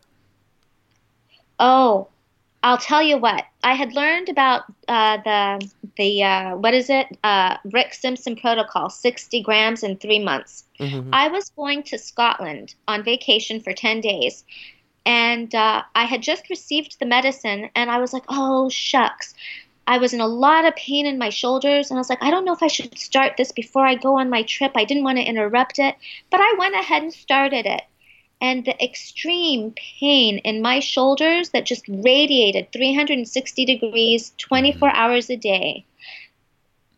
Oh, 1.60 2.08
I'll 2.66 2.80
tell 2.80 3.04
you 3.04 3.20
what. 3.20 3.46
I 3.64 3.76
had 3.76 3.94
learned 3.94 4.28
about 4.28 4.64
uh, 4.88 5.18
the 5.24 5.70
the 5.98 6.24
uh, 6.24 6.56
what 6.56 6.74
is 6.74 6.90
it? 6.90 7.06
Uh, 7.24 7.58
Rick 7.66 7.94
Simpson 7.94 8.36
protocol, 8.36 8.90
sixty 8.90 9.44
grams 9.44 9.84
in 9.84 9.98
three 9.98 10.18
months. 10.18 10.64
Mm-hmm. 10.80 11.12
I 11.14 11.28
was 11.28 11.52
going 11.52 11.84
to 11.84 12.00
Scotland 12.00 12.74
on 12.88 13.04
vacation 13.04 13.60
for 13.60 13.72
ten 13.72 14.02
days, 14.02 14.44
and 15.06 15.54
uh, 15.54 15.84
I 15.94 16.06
had 16.06 16.24
just 16.24 16.50
received 16.50 16.98
the 17.00 17.06
medicine, 17.06 17.70
and 17.76 17.92
I 17.92 18.00
was 18.00 18.14
like, 18.14 18.26
"Oh 18.30 18.68
shucks." 18.70 19.36
I 19.86 20.00
was 20.00 20.16
in 20.16 20.20
a 20.20 20.28
lot 20.28 20.66
of 20.66 20.76
pain 20.76 21.06
in 21.06 21.20
my 21.20 21.30
shoulders, 21.30 21.92
and 21.92 22.00
I 22.00 22.02
was 22.02 22.10
like, 22.10 22.24
I 22.24 22.32
don't 22.32 22.46
know 22.46 22.54
if 22.54 22.64
I 22.64 22.68
should 22.68 22.98
start 22.98 23.34
this 23.38 23.52
before 23.52 23.86
I 23.86 23.94
go 23.94 24.18
on 24.18 24.32
my 24.32 24.42
trip. 24.42 24.72
I 24.74 24.86
didn't 24.86 25.04
want 25.04 25.20
to 25.20 25.24
interrupt 25.24 25.78
it, 25.78 25.94
but 26.32 26.40
I 26.42 26.56
went 26.58 26.74
ahead 26.74 27.04
and 27.04 27.14
started 27.14 27.68
it 27.68 27.84
and 28.42 28.66
the 28.66 28.84
extreme 28.84 29.74
pain 30.00 30.40
in 30.40 30.62
my 30.62 30.80
shoulders 30.80 31.50
that 31.50 31.66
just 31.66 31.86
radiated 31.88 32.72
360 32.72 33.66
degrees 33.66 34.34
24 34.38 34.90
mm-hmm. 34.90 34.98
hours 34.98 35.30
a 35.30 35.36
day. 35.36 35.86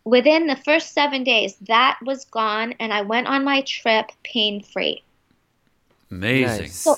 Within 0.04 0.48
the 0.48 0.56
first 0.56 0.94
seven 0.94 1.24
days, 1.24 1.56
that 1.68 2.00
was 2.02 2.26
gone, 2.26 2.74
and 2.80 2.94
I 2.94 3.02
went 3.02 3.28
on 3.28 3.44
my 3.44 3.62
trip 3.62 4.12
pain 4.24 4.64
free. 4.64 5.04
Amazing. 6.10 6.70
So, 6.70 6.96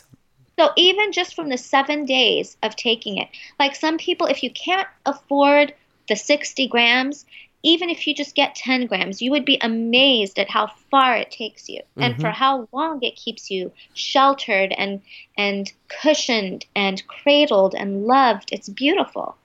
so, 0.60 0.70
even 0.76 1.12
just 1.12 1.36
from 1.36 1.50
the 1.50 1.58
seven 1.58 2.06
days 2.06 2.56
of 2.62 2.76
taking 2.76 3.18
it, 3.18 3.30
like 3.60 3.76
some 3.76 3.98
people, 3.98 4.28
if 4.28 4.44
you 4.44 4.52
can't 4.52 4.88
afford 5.06 5.74
the 6.08 6.16
60 6.16 6.68
grams, 6.68 7.26
even 7.64 7.90
if 7.90 8.08
you 8.08 8.16
just 8.16 8.36
get 8.36 8.56
10 8.56 8.88
grams, 8.88 9.22
you 9.22 9.32
would 9.32 9.46
be 9.46 9.58
amazed 9.62 10.40
at 10.40 10.50
how 10.50 10.68
far 10.90 11.16
it 11.16 11.32
takes 11.32 11.68
you 11.68 11.80
mm-hmm. 11.80 12.04
and 12.04 12.16
for 12.16 12.28
mm-hmm. 12.28 12.34
how 12.34 12.68
long 12.72 13.02
it 13.04 13.16
keeps 13.16 13.52
you 13.52 13.72
sheltered 13.94 14.74
and, 14.78 15.02
and 15.38 15.72
cushioned 16.02 16.66
and 16.76 17.06
cradled 17.08 17.76
and 17.76 18.06
loved. 18.06 18.50
It's 18.52 18.70
beautiful. 18.70 19.36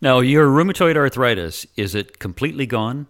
Now, 0.00 0.20
your 0.20 0.48
rheumatoid 0.48 0.96
arthritis, 0.96 1.66
is 1.76 1.94
it 1.94 2.18
completely 2.18 2.66
gone? 2.66 3.06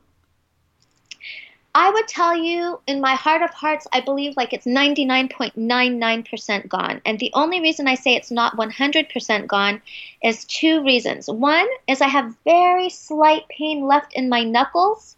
I 1.75 1.91
would 1.91 2.09
tell 2.09 2.37
you, 2.37 2.81
in 2.89 3.01
my 3.01 3.15
heart 3.15 3.43
of 3.43 3.51
hearts, 3.51 3.87
I 3.93 4.01
believe 4.01 4.37
like 4.37 4.53
it's 4.53 4.67
99.99% 4.67 6.69
gone. 6.69 7.01
And 7.07 7.17
the 7.19 7.31
only 7.33 7.61
reason 7.61 7.87
I 7.87 7.95
say 7.95 8.17
it's 8.17 8.33
not 8.33 8.57
100% 8.57 9.47
gone 9.47 9.81
is 10.23 10.45
two 10.47 10.83
reasons. 10.83 11.29
One 11.29 11.69
is 11.87 12.01
I 12.01 12.09
have 12.09 12.35
very 12.45 12.91
slight 12.91 13.47
pain 13.49 13.87
left 13.87 14.15
in 14.15 14.29
my 14.29 14.43
knuckles, 14.43 15.15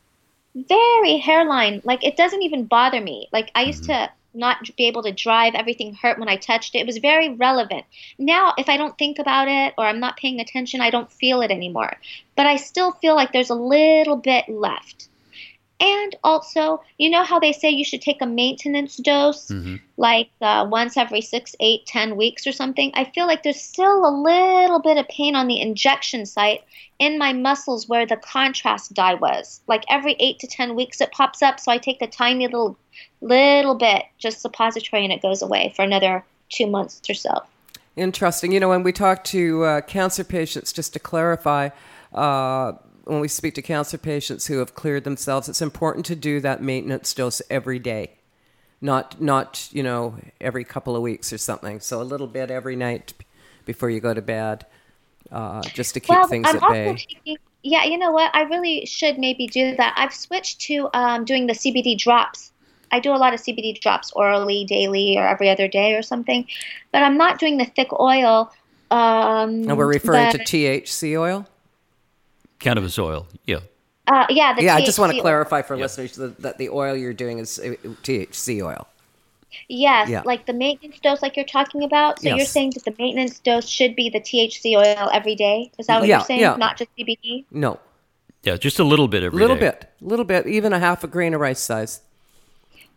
very 0.54 1.16
hairline. 1.16 1.80
Like 1.84 2.04
it 2.04 2.18
doesn't 2.18 2.42
even 2.42 2.66
bother 2.66 3.00
me. 3.00 3.30
Like 3.32 3.50
I 3.54 3.62
used 3.62 3.84
mm-hmm. 3.84 4.04
to 4.04 4.12
not 4.34 4.58
be 4.76 4.88
able 4.88 5.04
to 5.04 5.12
drive, 5.12 5.54
everything 5.54 5.94
hurt 5.94 6.18
when 6.18 6.28
I 6.28 6.36
touched 6.36 6.74
it. 6.74 6.80
It 6.80 6.86
was 6.86 6.98
very 6.98 7.30
relevant. 7.30 7.86
Now, 8.18 8.52
if 8.58 8.68
I 8.68 8.76
don't 8.76 8.98
think 8.98 9.18
about 9.18 9.48
it 9.48 9.72
or 9.78 9.86
I'm 9.86 10.00
not 10.00 10.18
paying 10.18 10.40
attention, 10.40 10.82
I 10.82 10.90
don't 10.90 11.10
feel 11.10 11.40
it 11.40 11.50
anymore. 11.50 11.96
But 12.36 12.46
I 12.46 12.56
still 12.56 12.92
feel 12.92 13.14
like 13.14 13.32
there's 13.32 13.50
a 13.50 13.54
little 13.54 14.16
bit 14.16 14.48
left. 14.48 15.08
And 15.82 16.14
also, 16.22 16.80
you 16.96 17.10
know 17.10 17.24
how 17.24 17.40
they 17.40 17.50
say 17.50 17.68
you 17.68 17.84
should 17.84 18.02
take 18.02 18.22
a 18.22 18.26
maintenance 18.26 18.98
dose, 18.98 19.48
mm-hmm. 19.48 19.76
like 19.96 20.30
uh, 20.40 20.64
once 20.70 20.96
every 20.96 21.20
six, 21.20 21.56
eight, 21.58 21.86
ten 21.86 22.14
weeks 22.16 22.46
or 22.46 22.52
something? 22.52 22.92
I 22.94 23.04
feel 23.04 23.26
like 23.26 23.42
there's 23.42 23.60
still 23.60 24.06
a 24.06 24.14
little 24.14 24.78
bit 24.78 24.96
of 24.96 25.08
pain 25.08 25.34
on 25.34 25.48
the 25.48 25.60
injection 25.60 26.24
site 26.24 26.62
in 27.00 27.18
my 27.18 27.32
muscles 27.32 27.88
where 27.88 28.06
the 28.06 28.16
contrast 28.16 28.94
dye 28.94 29.14
was. 29.14 29.60
Like 29.66 29.82
every 29.90 30.14
eight 30.20 30.38
to 30.38 30.46
ten 30.46 30.76
weeks, 30.76 31.00
it 31.00 31.10
pops 31.10 31.42
up. 31.42 31.58
So 31.58 31.72
I 31.72 31.78
take 31.78 32.00
a 32.00 32.06
tiny 32.06 32.46
little, 32.46 32.78
little 33.20 33.74
bit, 33.74 34.04
just 34.18 34.40
suppository, 34.40 35.02
and 35.02 35.12
it 35.12 35.20
goes 35.20 35.42
away 35.42 35.72
for 35.74 35.82
another 35.82 36.24
two 36.48 36.68
months 36.68 37.02
or 37.10 37.14
so. 37.14 37.42
Interesting. 37.96 38.52
You 38.52 38.60
know, 38.60 38.68
when 38.68 38.84
we 38.84 38.92
talk 38.92 39.24
to 39.24 39.64
uh, 39.64 39.80
cancer 39.80 40.22
patients, 40.22 40.72
just 40.72 40.92
to 40.92 41.00
clarify, 41.00 41.70
uh, 42.14 42.74
when 43.04 43.20
we 43.20 43.28
speak 43.28 43.54
to 43.54 43.62
cancer 43.62 43.98
patients 43.98 44.46
who 44.46 44.58
have 44.58 44.74
cleared 44.74 45.04
themselves, 45.04 45.48
it's 45.48 45.62
important 45.62 46.06
to 46.06 46.16
do 46.16 46.40
that 46.40 46.62
maintenance 46.62 47.12
dose 47.14 47.42
every 47.50 47.78
day, 47.78 48.12
not 48.80 49.20
not 49.20 49.68
you 49.72 49.82
know 49.82 50.16
every 50.40 50.64
couple 50.64 50.94
of 50.94 51.02
weeks 51.02 51.32
or 51.32 51.38
something. 51.38 51.80
So 51.80 52.00
a 52.00 52.04
little 52.04 52.26
bit 52.26 52.50
every 52.50 52.76
night 52.76 53.14
before 53.64 53.90
you 53.90 54.00
go 54.00 54.14
to 54.14 54.22
bed, 54.22 54.66
uh, 55.30 55.62
just 55.62 55.94
to 55.94 56.00
keep 56.00 56.10
well, 56.10 56.28
things 56.28 56.46
I'm 56.48 56.56
at 56.56 56.70
bay. 56.70 56.96
Taking, 56.96 57.36
yeah, 57.62 57.84
you 57.84 57.98
know 57.98 58.10
what? 58.10 58.34
I 58.34 58.42
really 58.42 58.86
should 58.86 59.18
maybe 59.18 59.46
do 59.46 59.76
that. 59.76 59.94
I've 59.96 60.14
switched 60.14 60.60
to 60.62 60.88
um, 60.94 61.24
doing 61.24 61.46
the 61.46 61.52
CBD 61.52 61.96
drops. 61.96 62.50
I 62.90 63.00
do 63.00 63.12
a 63.12 63.16
lot 63.16 63.32
of 63.32 63.40
CBD 63.40 63.80
drops 63.80 64.12
orally, 64.12 64.64
daily, 64.64 65.16
or 65.16 65.26
every 65.26 65.48
other 65.48 65.66
day 65.66 65.94
or 65.94 66.02
something, 66.02 66.46
but 66.92 67.02
I'm 67.02 67.16
not 67.16 67.38
doing 67.38 67.56
the 67.56 67.64
thick 67.64 67.92
oil. 67.98 68.52
Um, 68.90 69.62
and 69.68 69.78
we're 69.78 69.86
referring 69.86 70.32
to 70.32 70.38
THC 70.38 71.18
oil. 71.18 71.46
Cannabis 72.62 72.98
oil, 72.98 73.26
yeah. 73.44 73.58
Uh, 74.06 74.26
yeah, 74.30 74.54
yeah. 74.58 74.76
THC 74.76 74.82
I 74.82 74.84
just 74.84 74.98
want 74.98 75.12
to 75.12 75.20
clarify 75.20 75.62
for 75.62 75.76
listeners 75.76 76.14
that, 76.16 76.40
that, 76.42 76.58
the 76.58 76.68
oil 76.70 76.96
you're 76.96 77.12
doing 77.12 77.38
is 77.38 77.58
uh, 77.58 77.74
THC 78.02 78.64
oil. 78.64 78.86
Yes, 79.68 80.08
yeah. 80.08 80.22
like 80.24 80.46
the 80.46 80.52
maintenance 80.52 80.98
dose, 81.00 81.22
like 81.22 81.36
you're 81.36 81.44
talking 81.44 81.82
about. 81.82 82.20
So 82.20 82.28
yes. 82.28 82.36
you're 82.36 82.46
saying 82.46 82.72
that 82.74 82.84
the 82.84 82.94
maintenance 82.98 83.38
dose 83.40 83.68
should 83.68 83.94
be 83.96 84.08
the 84.10 84.20
THC 84.20 84.76
oil 84.76 85.10
every 85.12 85.34
day. 85.34 85.72
Is 85.78 85.88
that 85.88 86.00
what 86.00 86.08
yeah, 86.08 86.18
you're 86.18 86.24
saying? 86.24 86.40
Yeah. 86.40 86.56
Not 86.56 86.78
just 86.78 86.90
CBD. 86.96 87.44
No. 87.50 87.78
Yeah, 88.44 88.56
just 88.56 88.78
a 88.78 88.84
little 88.84 89.08
bit 89.08 89.22
every 89.22 89.38
little 89.38 89.56
day. 89.56 89.70
bit, 89.70 89.90
little 90.00 90.24
bit, 90.24 90.46
even 90.46 90.72
a 90.72 90.78
half 90.78 91.04
a 91.04 91.06
grain 91.06 91.34
of 91.34 91.40
rice 91.40 91.60
size. 91.60 92.00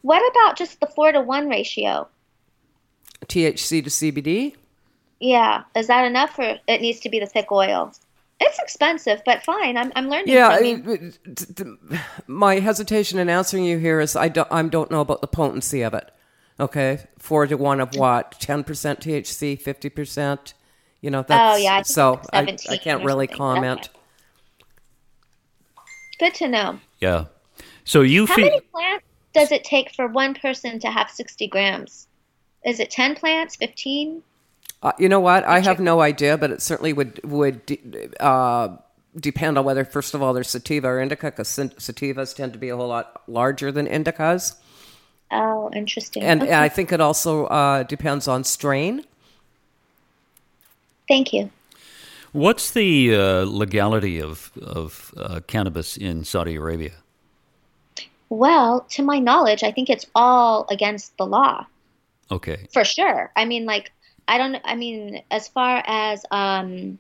What 0.02 0.22
about 0.32 0.58
just 0.58 0.80
the 0.80 0.88
four 0.88 1.12
to 1.12 1.22
one 1.22 1.50
ratio? 1.50 2.08
THC 3.26 3.84
to 3.84 3.90
CBD. 3.90 4.56
Yeah, 5.20 5.64
is 5.76 5.88
that 5.88 6.06
enough, 6.06 6.38
or 6.38 6.58
it 6.68 6.82
needs 6.82 7.00
to 7.02 7.10
be 7.10 7.20
the 7.20 7.26
thick 7.26 7.52
oil? 7.52 7.94
It's 8.40 8.60
expensive, 8.60 9.22
but 9.26 9.44
fine. 9.44 9.78
I'm, 9.78 9.94
I'm 9.96 10.10
learning. 10.10 10.34
Yeah, 10.34 10.50
I, 10.50 10.60
mean, 10.60 11.14
my 12.28 12.60
hesitation 12.60 13.18
in 13.18 13.30
answering 13.30 13.64
you 13.64 13.78
here 13.78 14.02
is 14.02 14.16
I 14.16 14.28
don't 14.28 14.52
I 14.52 14.62
don't 14.64 14.92
know 14.92 15.02
about 15.02 15.22
the 15.22 15.28
potency 15.28 15.82
of 15.82 15.94
it. 15.94 16.12
Okay, 16.60 17.08
four 17.18 17.48
to 17.48 17.56
one 17.56 17.80
of 17.80 17.96
what? 17.96 18.40
Ten 18.40 18.64
percent 18.64 19.00
THC, 19.00 19.60
fifty 19.62 19.90
percent. 19.90 20.54
You 21.02 21.12
know 21.12 21.20
oh, 21.20 21.26
that's. 21.28 21.56
Oh 21.56 21.58
yeah. 21.58 21.76
I 21.76 21.82
so 21.84 22.22
I, 22.34 22.58
I 22.70 22.78
can't 22.78 23.06
really 23.06 23.28
comment. 23.28 23.90
Okay. 23.90 24.00
Good 26.20 26.34
to 26.36 26.48
know. 26.48 26.80
Yeah. 27.00 27.26
So 27.84 28.02
you. 28.02 28.26
How 28.26 28.36
fe- 28.36 28.44
many 28.44 28.62
plants 28.62 29.06
does 29.34 29.52
it 29.52 29.64
take 29.64 29.94
for 29.94 30.08
one 30.08 30.34
person 30.34 30.80
to 30.80 30.92
have 30.92 31.10
sixty 31.10 31.48
grams? 31.48 32.08
Is 32.66 32.80
it 32.80 32.90
ten 32.90 33.16
plants? 33.16 33.56
Fifteen? 33.56 34.24
Uh, 34.86 34.92
you 35.00 35.10
know 35.10 35.20
what? 35.20 35.44
I 35.46 35.62
have 35.62 35.80
no 35.80 36.00
idea, 36.00 36.38
but 36.38 36.52
it 36.52 36.62
certainly 36.62 36.94
would 36.94 37.20
would 37.24 37.66
de- 37.66 37.82
uh, 38.20 38.78
depend 39.20 39.58
on 39.58 39.66
whether, 39.66 39.84
first 39.84 40.14
of 40.14 40.22
all, 40.22 40.32
there's 40.32 40.52
sativa 40.52 40.88
or 40.88 41.00
indica, 41.00 41.32
because 41.32 41.50
sativas 41.50 42.36
tend 42.36 42.54
to 42.54 42.60
be 42.60 42.70
a 42.70 42.78
whole 42.78 42.90
lot 42.90 43.24
larger 43.28 43.72
than 43.72 43.88
indicas. 43.88 44.56
Oh, 45.32 45.72
interesting. 45.74 46.22
And, 46.22 46.44
okay. 46.44 46.52
and 46.52 46.62
I 46.62 46.70
think 46.70 46.92
it 46.92 47.02
also 47.02 47.46
uh, 47.46 47.82
depends 47.82 48.28
on 48.28 48.44
strain. 48.44 49.04
Thank 51.08 51.34
you. 51.34 51.50
What's 52.32 52.70
the 52.70 53.16
uh, 53.16 53.46
legality 53.46 54.22
of 54.22 54.52
of 54.62 55.16
uh, 55.18 55.40
cannabis 55.48 55.98
in 55.98 56.26
Saudi 56.26 56.58
Arabia? 56.58 56.92
Well, 58.30 58.86
to 58.92 59.02
my 59.02 59.18
knowledge, 59.18 59.64
I 59.64 59.72
think 59.72 59.90
it's 59.90 60.06
all 60.14 60.68
against 60.70 61.18
the 61.18 61.26
law. 61.26 61.66
Okay. 62.30 62.68
For 62.72 62.84
sure. 62.84 63.32
I 63.36 63.46
mean, 63.46 63.66
like 63.66 63.92
I 64.28 64.38
don't. 64.38 64.62
I 64.64 64.76
mean, 64.76 65.24
as 65.32 65.48
far 65.48 65.84
as 65.86 66.26
um, 66.32 67.00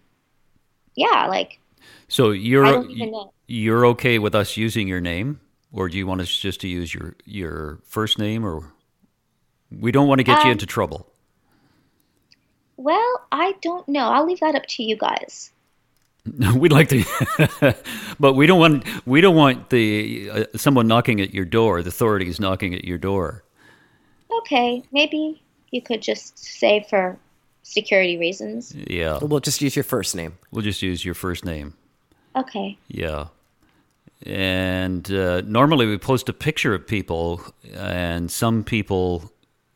yeah, 0.95 1.27
like. 1.27 1.59
So 2.07 2.31
you're 2.31 2.85
you're 3.47 3.85
okay 3.87 4.19
with 4.19 4.35
us 4.35 4.57
using 4.57 4.87
your 4.87 5.01
name, 5.01 5.39
or 5.71 5.89
do 5.89 5.97
you 5.97 6.07
want 6.07 6.21
us 6.21 6.35
just 6.35 6.61
to 6.61 6.67
use 6.67 6.93
your 6.93 7.15
your 7.25 7.79
first 7.85 8.19
name, 8.19 8.45
or 8.45 8.71
we 9.71 9.91
don't 9.91 10.07
want 10.07 10.19
to 10.19 10.23
get 10.23 10.39
um, 10.39 10.45
you 10.45 10.51
into 10.51 10.65
trouble? 10.65 11.11
Well, 12.77 13.25
I 13.31 13.53
don't 13.61 13.87
know. 13.87 14.09
I'll 14.09 14.25
leave 14.25 14.39
that 14.41 14.55
up 14.55 14.65
to 14.67 14.83
you 14.83 14.97
guys. 14.97 15.51
We'd 16.55 16.71
like 16.71 16.89
to, 16.89 17.75
but 18.19 18.33
we 18.33 18.47
don't 18.47 18.59
want 18.59 18.85
we 19.05 19.21
don't 19.21 19.35
want 19.35 19.69
the 19.69 20.29
uh, 20.29 20.45
someone 20.55 20.87
knocking 20.87 21.21
at 21.21 21.33
your 21.33 21.45
door, 21.45 21.81
the 21.81 21.89
authorities 21.89 22.39
knocking 22.39 22.73
at 22.73 22.83
your 22.83 22.97
door. 22.97 23.43
Okay, 24.39 24.83
maybe 24.91 25.41
you 25.75 25.81
could 25.81 26.01
just 26.01 26.39
say 26.39 26.85
for 26.89 27.17
security 27.63 28.17
reasons. 28.17 28.73
Yeah. 28.73 29.19
We'll 29.21 29.41
just 29.41 29.61
use 29.61 29.75
your 29.75 29.83
first 29.83 30.15
name. 30.15 30.37
We'll 30.51 30.63
just 30.63 30.81
use 30.81 31.03
your 31.03 31.13
first 31.13 31.43
name. 31.43 31.73
Okay. 32.35 32.77
Yeah. 32.87 33.27
And 34.25 35.11
uh, 35.11 35.41
normally 35.41 35.85
we 35.85 35.97
post 35.97 36.29
a 36.29 36.33
picture 36.33 36.73
of 36.73 36.87
people, 36.87 37.41
and 37.73 38.31
some 38.31 38.63
people 38.63 39.31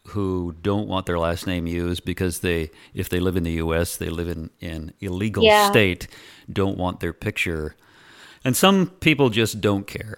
who 0.08 0.56
don't 0.62 0.88
want 0.88 1.06
their 1.06 1.20
last 1.20 1.46
name 1.46 1.68
used 1.68 2.06
because 2.06 2.40
they, 2.40 2.72
if 2.94 3.10
they 3.10 3.20
live 3.20 3.36
in 3.36 3.44
the 3.44 3.52
U.S., 3.52 3.98
they 3.98 4.10
live 4.10 4.30
in 4.30 4.50
an 4.62 4.94
illegal 5.02 5.44
yeah. 5.44 5.70
state, 5.70 6.08
don't 6.52 6.78
want 6.78 7.00
their 7.00 7.14
picture, 7.14 7.76
and 8.44 8.56
some 8.56 8.88
people 9.02 9.30
just 9.30 9.62
don't 9.62 9.86
care. 9.86 10.18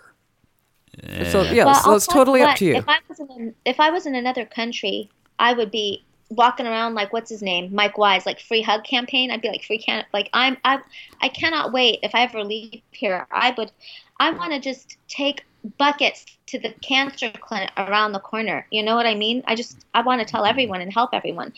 So 1.31 1.41
yeah, 1.41 1.65
well, 1.65 1.75
so 1.75 1.95
it's 1.95 2.07
totally 2.07 2.41
up 2.41 2.57
to 2.57 2.65
you. 2.65 2.75
If 2.75 2.87
I 2.87 2.99
was 3.09 3.19
in, 3.19 3.55
if 3.65 3.79
I 3.79 3.89
was 3.89 4.05
in 4.05 4.15
another 4.15 4.45
country, 4.45 5.09
I 5.41 5.53
would 5.53 5.71
be 5.71 6.03
walking 6.29 6.65
around 6.65 6.93
like 6.93 7.11
what's 7.11 7.29
his 7.29 7.41
name, 7.41 7.73
Mike 7.73 7.97
Wise, 7.97 8.25
like 8.25 8.39
free 8.39 8.61
hug 8.61 8.83
campaign. 8.83 9.31
I'd 9.31 9.41
be 9.41 9.49
like 9.49 9.63
free 9.63 9.79
can 9.79 10.05
like 10.13 10.29
I'm 10.33 10.55
I 10.63 10.79
I 11.19 11.29
cannot 11.29 11.73
wait 11.73 11.99
if 12.03 12.15
I 12.15 12.21
ever 12.21 12.43
leave 12.43 12.81
here. 12.91 13.27
I 13.31 13.53
would 13.57 13.71
I 14.19 14.31
want 14.31 14.53
to 14.53 14.59
just 14.59 14.97
take 15.07 15.43
buckets 15.77 16.25
to 16.47 16.59
the 16.59 16.69
cancer 16.81 17.31
clinic 17.41 17.71
around 17.75 18.13
the 18.13 18.19
corner. 18.19 18.65
You 18.71 18.83
know 18.83 18.95
what 18.95 19.07
I 19.07 19.15
mean? 19.15 19.43
I 19.47 19.55
just 19.55 19.83
I 19.93 20.03
want 20.03 20.21
to 20.21 20.25
tell 20.25 20.45
everyone 20.45 20.79
and 20.79 20.93
help 20.93 21.09
everyone. 21.13 21.53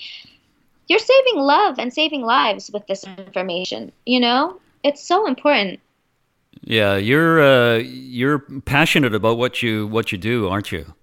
You're 0.88 1.00
saving 1.00 1.39
love 1.41 1.78
and 1.78 1.93
saving 1.93 2.22
lives 2.22 2.72
with 2.72 2.88
this 2.88 3.04
information. 3.04 3.91
You 4.06 4.22
know, 4.22 4.60
it's 4.84 5.06
so 5.06 5.28
important. 5.28 5.82
Yeah, 6.62 6.96
you're 6.96 7.41
uh, 7.41 7.78
you're 7.78 8.39
passionate 8.62 9.13
about 9.13 9.38
what 9.38 9.62
you 9.62 9.88
what 9.88 10.13
you 10.13 10.17
do, 10.17 10.48
aren't 10.48 10.72
you? 10.72 10.93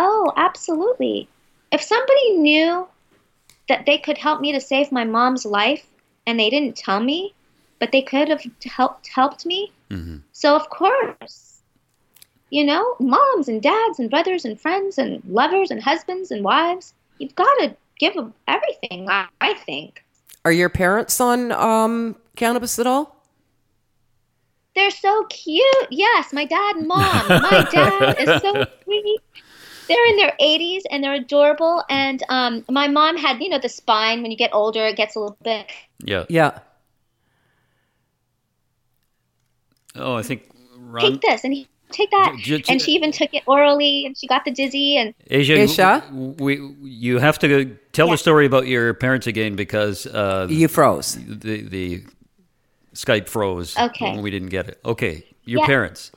Oh, 0.00 0.32
absolutely. 0.36 1.28
If 1.72 1.82
somebody 1.82 2.38
knew 2.38 2.86
that 3.68 3.84
they 3.84 3.98
could 3.98 4.16
help 4.16 4.40
me 4.40 4.52
to 4.52 4.60
save 4.60 4.92
my 4.92 5.02
mom's 5.02 5.44
life 5.44 5.84
and 6.24 6.38
they 6.38 6.50
didn't 6.50 6.76
tell 6.76 7.00
me, 7.00 7.34
but 7.80 7.90
they 7.90 8.02
could 8.02 8.28
have 8.28 8.40
helped 8.64 9.08
helped 9.08 9.44
me. 9.44 9.72
Mm-hmm. 9.90 10.18
So 10.30 10.54
of 10.54 10.70
course, 10.70 11.62
you 12.50 12.64
know, 12.64 12.94
moms 13.00 13.48
and 13.48 13.60
dads 13.60 13.98
and 13.98 14.08
brothers 14.08 14.44
and 14.44 14.58
friends 14.60 14.98
and 14.98 15.20
lovers 15.24 15.72
and 15.72 15.82
husbands 15.82 16.30
and 16.30 16.44
wives, 16.44 16.94
you've 17.18 17.34
got 17.34 17.52
to 17.58 17.76
give 17.98 18.14
them 18.14 18.32
everything. 18.46 19.10
I, 19.10 19.26
I 19.40 19.54
think. 19.54 20.04
Are 20.44 20.52
your 20.52 20.68
parents 20.68 21.20
on 21.20 21.50
um, 21.50 22.14
cannabis 22.36 22.78
at 22.78 22.86
all? 22.86 23.16
They're 24.76 24.92
so 24.92 25.24
cute. 25.24 25.88
Yes, 25.90 26.32
my 26.32 26.44
dad 26.44 26.76
and 26.76 26.86
mom. 26.86 27.26
My 27.28 27.68
dad 27.72 28.16
is 28.20 28.42
so 28.42 28.64
sweet 28.84 29.20
they're 29.88 30.06
in 30.06 30.16
their 30.16 30.34
80s 30.40 30.82
and 30.90 31.02
they're 31.02 31.14
adorable. 31.14 31.82
And 31.90 32.22
um, 32.28 32.64
my 32.70 32.86
mom 32.88 33.16
had, 33.16 33.40
you 33.40 33.48
know, 33.48 33.58
the 33.58 33.68
spine. 33.68 34.22
When 34.22 34.30
you 34.30 34.36
get 34.36 34.50
older, 34.52 34.86
it 34.86 34.96
gets 34.96 35.16
a 35.16 35.20
little 35.20 35.36
bit. 35.42 35.66
Yeah. 36.04 36.24
Yeah. 36.28 36.58
Oh, 39.96 40.14
I 40.14 40.22
think 40.22 40.48
Ron. 40.76 41.02
Take 41.12 41.20
this, 41.22 41.44
and 41.44 41.52
he 41.52 41.66
take 41.90 42.10
that. 42.10 42.36
J- 42.38 42.58
j- 42.60 42.72
and 42.72 42.80
she 42.80 42.92
even 42.92 43.10
took 43.10 43.32
it 43.34 43.42
orally, 43.46 44.06
and 44.06 44.16
she 44.16 44.26
got 44.26 44.44
the 44.44 44.50
dizzy. 44.50 44.96
And 44.96 45.14
Aisha, 45.30 45.64
Aisha? 45.64 46.40
we 46.40 46.60
you 46.82 47.18
have 47.18 47.38
to 47.40 47.76
tell 47.92 48.06
Yeah. 48.06 48.12
the 48.14 48.18
story 48.18 48.46
about 48.46 48.66
your 48.66 48.94
parents 48.94 49.26
again 49.26 49.56
because 49.56 50.06
uh, 50.06 50.46
You 50.48 50.68
froze. 50.68 51.14
the 51.26 51.62
the 51.62 52.04
Skype 52.94 53.28
froze 53.28 53.76
Okay. 53.76 54.18
we 54.20 54.30
didn't 54.30 54.48
get 54.50 54.68
it. 54.68 54.80
Okay, 54.84 55.24
your 55.44 55.60
Yeah. 55.62 55.66
parents. 55.66 56.12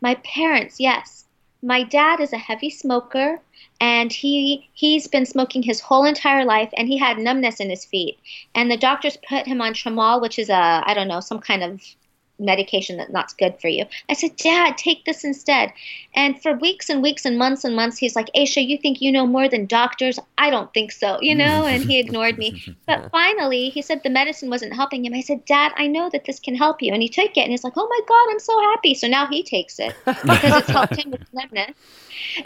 my 0.00 0.14
parents, 0.24 0.78
yes, 0.78 1.21
my 1.62 1.84
dad 1.84 2.20
is 2.20 2.32
a 2.32 2.38
heavy 2.38 2.70
smoker, 2.70 3.40
and 3.80 4.12
he 4.12 4.68
he's 4.74 5.06
been 5.06 5.24
smoking 5.26 5.62
his 5.62 5.80
whole 5.80 6.04
entire 6.04 6.44
life, 6.44 6.70
and 6.76 6.88
he 6.88 6.98
had 6.98 7.18
numbness 7.18 7.60
in 7.60 7.70
his 7.70 7.84
feet, 7.84 8.18
and 8.54 8.70
the 8.70 8.76
doctors 8.76 9.16
put 9.28 9.46
him 9.46 9.60
on 9.60 9.72
Tramol, 9.72 10.20
which 10.20 10.38
is 10.38 10.50
a 10.50 10.82
I 10.84 10.94
don't 10.94 11.08
know 11.08 11.20
some 11.20 11.40
kind 11.40 11.62
of 11.62 11.80
medication 12.38 12.96
that's 12.96 13.12
not 13.12 13.36
good 13.38 13.58
for 13.60 13.68
you. 13.68 13.84
I 14.08 14.14
said, 14.14 14.36
Dad, 14.36 14.76
take 14.76 15.04
this 15.04 15.24
instead. 15.24 15.72
And 16.14 16.40
for 16.42 16.54
weeks 16.54 16.90
and 16.90 17.02
weeks 17.02 17.24
and 17.24 17.38
months 17.38 17.64
and 17.64 17.74
months, 17.74 17.98
he's 17.98 18.16
like, 18.16 18.30
Aisha, 18.36 18.66
you 18.66 18.78
think 18.78 19.00
you 19.00 19.12
know 19.12 19.26
more 19.26 19.48
than 19.48 19.66
doctors? 19.66 20.18
I 20.38 20.50
don't 20.50 20.72
think 20.74 20.92
so, 20.92 21.18
you 21.20 21.34
know? 21.34 21.62
Mm. 21.64 21.72
And 21.72 21.84
he 21.84 21.98
ignored 21.98 22.38
me. 22.38 22.62
But 22.86 23.10
finally, 23.12 23.70
he 23.70 23.82
said 23.82 24.02
the 24.02 24.10
medicine 24.10 24.50
wasn't 24.50 24.74
helping 24.74 25.04
him. 25.04 25.14
I 25.14 25.20
said, 25.20 25.44
Dad, 25.44 25.72
I 25.76 25.86
know 25.86 26.10
that 26.10 26.24
this 26.24 26.40
can 26.40 26.54
help 26.54 26.82
you. 26.82 26.92
And 26.92 27.02
he 27.02 27.08
took 27.08 27.36
it 27.36 27.40
and 27.40 27.50
he's 27.50 27.64
like, 27.64 27.76
Oh 27.76 27.88
my 27.88 28.00
God, 28.08 28.32
I'm 28.32 28.40
so 28.40 28.60
happy. 28.70 28.94
So 28.94 29.08
now 29.08 29.26
he 29.26 29.42
takes 29.42 29.78
it 29.78 29.94
because 30.04 30.58
it's 30.58 30.68
helped 30.68 30.96
him 30.96 31.10
with 31.10 31.22
numbness. 31.32 31.72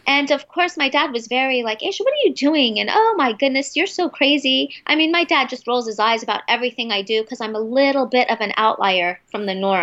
And 0.07 0.31
of 0.31 0.49
course, 0.49 0.77
my 0.77 0.89
dad 0.89 1.13
was 1.13 1.27
very 1.27 1.63
like, 1.63 1.81
Aisha, 1.81 2.01
what 2.01 2.13
are 2.13 2.27
you 2.27 2.35
doing? 2.35 2.79
And 2.79 2.91
oh 2.93 3.15
my 3.17 3.33
goodness, 3.33 3.77
you're 3.77 3.87
so 3.87 4.09
crazy. 4.09 4.75
I 4.87 4.95
mean, 4.95 5.13
my 5.13 5.25
dad 5.25 5.49
just 5.49 5.67
rolls 5.67 5.87
his 5.87 5.99
eyes 5.99 6.23
about 6.23 6.43
everything 6.49 6.93
I 6.93 7.03
do 7.03 7.23
because 7.23 7.41
I'm 7.41 7.55
a 7.55 7.61
little 7.61 8.07
bit 8.07 8.31
of 8.31 8.41
an 8.41 8.53
outlier 8.57 9.21
from 9.31 9.47
the 9.47 9.55
norm. 9.55 9.76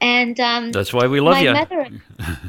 And 0.00 0.40
um, 0.40 0.72
That's 0.72 0.94
why 0.94 1.06
we 1.08 1.20
love 1.20 1.34
my 1.34 1.40
you. 1.42 1.52
mother, 1.52 1.86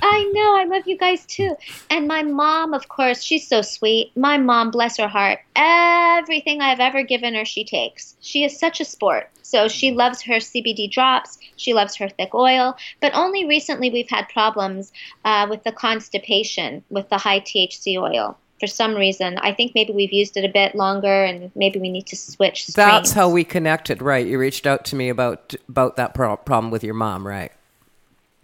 I 0.01 0.31
know, 0.31 0.55
I 0.55 0.63
love 0.63 0.83
you 0.87 0.97
guys 0.97 1.25
too. 1.25 1.55
And 1.89 2.07
my 2.07 2.23
mom, 2.23 2.73
of 2.73 2.87
course, 2.87 3.21
she's 3.21 3.45
so 3.45 3.61
sweet. 3.61 4.15
My 4.15 4.37
mom, 4.37 4.71
bless 4.71 4.97
her 4.97 5.09
heart, 5.09 5.39
everything 5.55 6.61
I've 6.61 6.79
ever 6.79 7.03
given 7.03 7.35
her, 7.35 7.43
she 7.43 7.65
takes. 7.65 8.15
She 8.21 8.45
is 8.45 8.57
such 8.57 8.79
a 8.79 8.85
sport. 8.85 9.29
So 9.41 9.67
she 9.67 9.91
loves 9.91 10.21
her 10.21 10.35
CBD 10.35 10.89
drops. 10.89 11.37
She 11.57 11.73
loves 11.73 11.95
her 11.97 12.07
thick 12.07 12.33
oil. 12.33 12.77
But 13.01 13.13
only 13.13 13.45
recently 13.45 13.89
we've 13.89 14.09
had 14.09 14.29
problems 14.29 14.93
uh, 15.25 15.47
with 15.49 15.63
the 15.63 15.73
constipation 15.73 16.83
with 16.89 17.09
the 17.09 17.17
high 17.17 17.41
THC 17.41 18.01
oil. 18.01 18.37
For 18.61 18.67
some 18.67 18.93
reason, 18.93 19.39
I 19.39 19.53
think 19.53 19.71
maybe 19.73 19.91
we've 19.91 20.13
used 20.13 20.37
it 20.37 20.45
a 20.45 20.49
bit 20.49 20.75
longer, 20.75 21.23
and 21.23 21.51
maybe 21.55 21.79
we 21.79 21.89
need 21.89 22.05
to 22.07 22.15
switch. 22.15 22.67
That's 22.67 23.11
how 23.11 23.27
we 23.27 23.43
connected, 23.43 24.03
right? 24.03 24.25
You 24.25 24.37
reached 24.37 24.67
out 24.67 24.85
to 24.85 24.95
me 24.95 25.09
about 25.09 25.55
about 25.67 25.95
that 25.95 26.13
pro- 26.13 26.37
problem 26.37 26.69
with 26.69 26.83
your 26.83 26.93
mom, 26.93 27.25
right? 27.25 27.51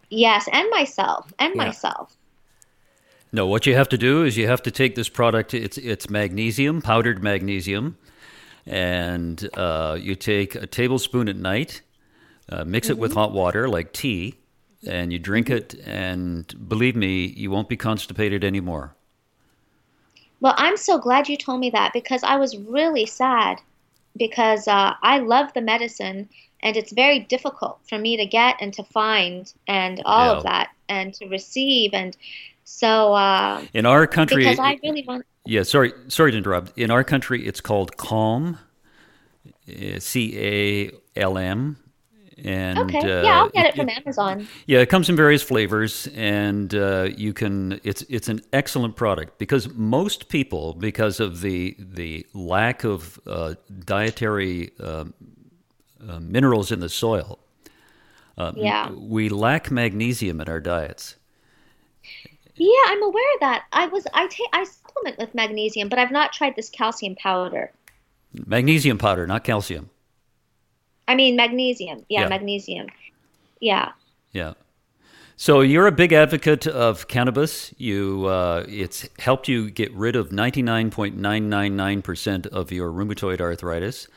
Yes, 0.10 0.50
and 0.52 0.68
myself, 0.72 1.32
and 1.38 1.54
Yeah. 1.56 1.66
myself. 1.66 2.16
No, 3.32 3.46
what 3.46 3.68
you 3.68 3.76
have 3.76 3.90
to 3.90 3.98
do 3.98 4.24
is 4.24 4.38
you 4.38 4.48
have 4.48 4.64
to 4.64 4.72
take 4.72 4.96
this 4.96 5.08
product. 5.08 5.54
It's 5.54 5.78
it's 5.78 6.10
magnesium, 6.10 6.82
powdered 6.82 7.22
magnesium, 7.22 7.96
and 8.66 9.48
uh, 9.56 10.00
you 10.02 10.16
take 10.16 10.56
a 10.56 10.66
tablespoon 10.66 11.30
at 11.30 11.36
night, 11.36 11.82
uh, 12.50 12.64
mix 12.66 12.90
it 12.90 12.98
with 12.98 13.14
hot 13.14 13.34
water 13.34 13.70
like 13.70 13.94
tea, 13.94 14.34
and 14.88 15.14
you 15.14 15.20
drink 15.20 15.52
it. 15.52 15.76
And 15.86 16.68
believe 16.68 16.96
me, 16.96 17.28
you 17.28 17.52
won't 17.52 17.70
be 17.70 17.78
constipated 17.78 18.44
anymore. 18.44 18.96
Well, 20.40 20.54
I'm 20.58 20.78
so 20.78 21.00
glad 21.00 21.30
you 21.30 21.38
told 21.38 21.60
me 21.60 21.70
that 21.72 21.94
because 21.94 22.24
I 22.24 22.36
was 22.38 22.58
really 22.58 23.06
sad 23.06 23.60
because 24.18 24.68
uh, 24.68 24.94
I 25.02 25.20
love 25.20 25.54
the 25.54 25.62
medicine 25.62 26.30
and 26.62 26.76
it's 26.76 26.92
very 26.92 27.20
difficult 27.20 27.80
for 27.88 27.98
me 27.98 28.18
to 28.18 28.26
get 28.26 28.58
and 28.60 28.74
to 28.74 28.84
find 28.84 29.52
and 29.68 30.02
all 30.06 30.38
of 30.38 30.44
that 30.44 30.70
and 30.90 31.14
to 31.16 31.28
receive 31.28 31.94
and 31.94 32.16
so 32.64 33.14
uh, 33.14 33.64
In 33.74 33.86
our 33.86 34.06
country, 34.06 34.44
because 34.44 34.60
I 34.60 34.78
really 34.84 35.06
want 35.08 35.26
yeah, 35.48 35.64
sorry, 35.64 35.94
sorry 36.10 36.32
to 36.32 36.38
interrupt. 36.38 36.78
In 36.78 36.92
our 36.92 37.06
country, 37.06 37.48
it's 37.48 37.62
called 37.62 37.96
Calm, 37.96 38.60
C 39.98 40.38
A 40.38 40.92
L 41.16 41.38
M, 41.38 41.78
and 42.44 42.78
okay 42.80 43.00
uh, 43.00 43.24
yeah 43.24 43.40
I'll 43.40 43.50
get 43.50 43.66
it 43.66 43.76
from 43.76 43.90
Amazon 43.90 44.48
Yeah, 44.66 44.80
it 44.80 44.90
comes 44.90 45.10
in 45.10 45.16
various 45.16 45.44
flavors, 45.44 46.08
and 46.16 46.74
uh, 46.74 47.10
you 47.16 47.34
can. 47.34 47.80
It's 47.84 48.04
it's 48.04 48.30
an 48.30 48.42
excellent 48.54 48.96
product 48.96 49.38
because 49.40 49.74
most 49.74 50.30
people, 50.30 50.74
because 50.74 51.20
of 51.20 51.42
the 51.42 51.76
the 51.80 52.26
lack 52.34 52.84
of 52.84 53.20
uh, 53.26 53.56
dietary 53.86 54.72
uh, 54.80 55.06
uh, 56.08 56.20
minerals 56.20 56.72
in 56.72 56.80
the 56.80 56.90
soil, 56.90 57.40
yeah 58.56 58.92
we 58.92 59.30
lack 59.30 59.72
magnesium 59.72 60.42
in 60.42 60.48
our 60.48 60.60
diets. 60.60 61.16
yeah 62.56 62.84
I'm 62.88 63.04
aware 63.04 63.34
of 63.36 63.40
that 63.42 63.66
I 63.72 63.88
was 63.88 64.06
I 64.14 64.28
take 64.28 64.50
I 64.54 64.64
supplement 64.64 65.18
with 65.18 65.34
magnesium 65.34 65.90
but 65.90 66.00
I've 66.00 66.12
not 66.12 66.34
tried 66.34 66.56
this 66.56 66.70
calcium 66.70 67.16
powder 67.16 67.72
Magnesium 68.46 68.98
powder, 68.98 69.26
not 69.26 69.44
calcium. 69.44 69.90
I 71.08 71.16
mean 71.16 71.36
magnesium 71.36 72.06
yeah, 72.10 72.22
Yeah. 72.22 72.30
magnesium 72.30 72.88
yeah 73.60 73.92
Yeah. 74.32 74.54
So 75.40 75.62
you're 75.62 75.86
a 75.86 75.92
big 75.92 76.14
advocate 76.14 76.66
of 76.66 77.08
cannabis. 77.08 77.72
You, 77.78 78.26
uh, 78.26 78.66
it's 78.68 79.08
helped 79.20 79.48
you 79.48 79.70
get 79.70 79.94
rid 79.94 80.16
of 80.16 80.30
99.999% 80.30 82.48
of 82.48 82.72
your 82.72 82.92
rheumatoid 82.92 83.40
arthritis. 83.40 84.08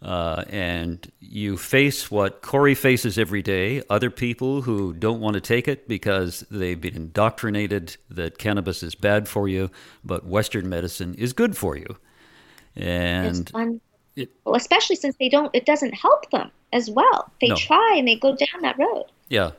Uh, 0.00 0.44
and 0.48 1.10
you 1.18 1.56
face 1.58 2.08
what 2.10 2.40
Corey 2.40 2.74
faces 2.76 3.18
every 3.18 3.42
day 3.42 3.82
other 3.90 4.10
people 4.10 4.62
who 4.62 4.94
don't 4.94 5.20
want 5.20 5.34
to 5.34 5.40
take 5.40 5.66
it 5.68 5.86
because 5.88 6.44
they've 6.50 6.80
been 6.80 6.96
indoctrinated 6.96 7.96
that 8.08 8.38
cannabis 8.38 8.82
is 8.82 8.94
bad 8.94 9.28
for 9.28 9.48
you, 9.48 9.70
but 10.04 10.24
Western 10.24 10.68
medicine 10.68 11.14
is 11.16 11.32
good 11.32 11.56
for 11.56 11.76
you. 11.76 11.96
And 12.76 13.50
it's 14.20 14.32
well, 14.44 14.54
especially 14.56 14.96
since 14.96 15.16
they 15.16 15.28
don't 15.28 15.50
it 15.54 15.64
doesn't 15.66 15.94
help 15.94 16.30
them 16.30 16.50
as 16.72 16.90
well 16.90 17.30
they 17.40 17.48
No. 17.48 17.56
try 17.56 17.94
and 17.98 18.06
they 18.08 18.16
go 18.16 18.30
down 18.36 18.62
that 18.62 18.76
road 18.78 19.04
Yeah, 19.28 19.50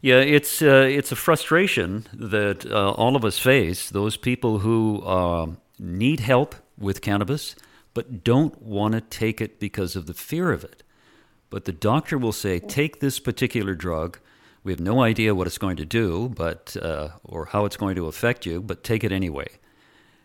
yeah. 0.00 0.20
It's 0.36 0.62
uh, 0.62 0.86
it's 0.98 1.12
a 1.12 1.16
frustration 1.16 2.06
that 2.14 2.64
uh, 2.66 2.90
all 2.92 3.14
of 3.16 3.24
us 3.24 3.38
face. 3.38 3.90
Those 3.90 4.16
people 4.16 4.60
who 4.60 5.06
um, 5.06 5.58
need 5.78 6.20
help 6.20 6.54
with 6.78 7.00
cannabis 7.00 7.54
but 7.94 8.22
don't 8.24 8.62
want 8.62 8.92
to 8.94 9.00
take 9.00 9.40
it 9.40 9.58
because 9.58 9.96
of 9.98 10.06
the 10.06 10.14
fear 10.14 10.52
of 10.52 10.62
it. 10.64 10.82
But 11.50 11.64
the 11.64 11.72
doctor 11.72 12.16
will 12.18 12.32
say, 12.32 12.58
"Take 12.60 13.00
this 13.00 13.18
particular 13.20 13.74
drug." 13.74 14.18
We 14.64 14.72
have 14.72 14.80
no 14.80 15.02
idea 15.02 15.34
what 15.34 15.46
it's 15.46 15.58
going 15.58 15.76
to 15.76 15.84
do, 15.84 16.28
but 16.28 16.76
uh, 16.82 17.08
or 17.24 17.46
how 17.46 17.64
it's 17.66 17.76
going 17.76 17.96
to 17.96 18.06
affect 18.06 18.46
you, 18.46 18.60
but 18.60 18.84
take 18.84 19.02
it 19.04 19.12
anyway. 19.12 19.48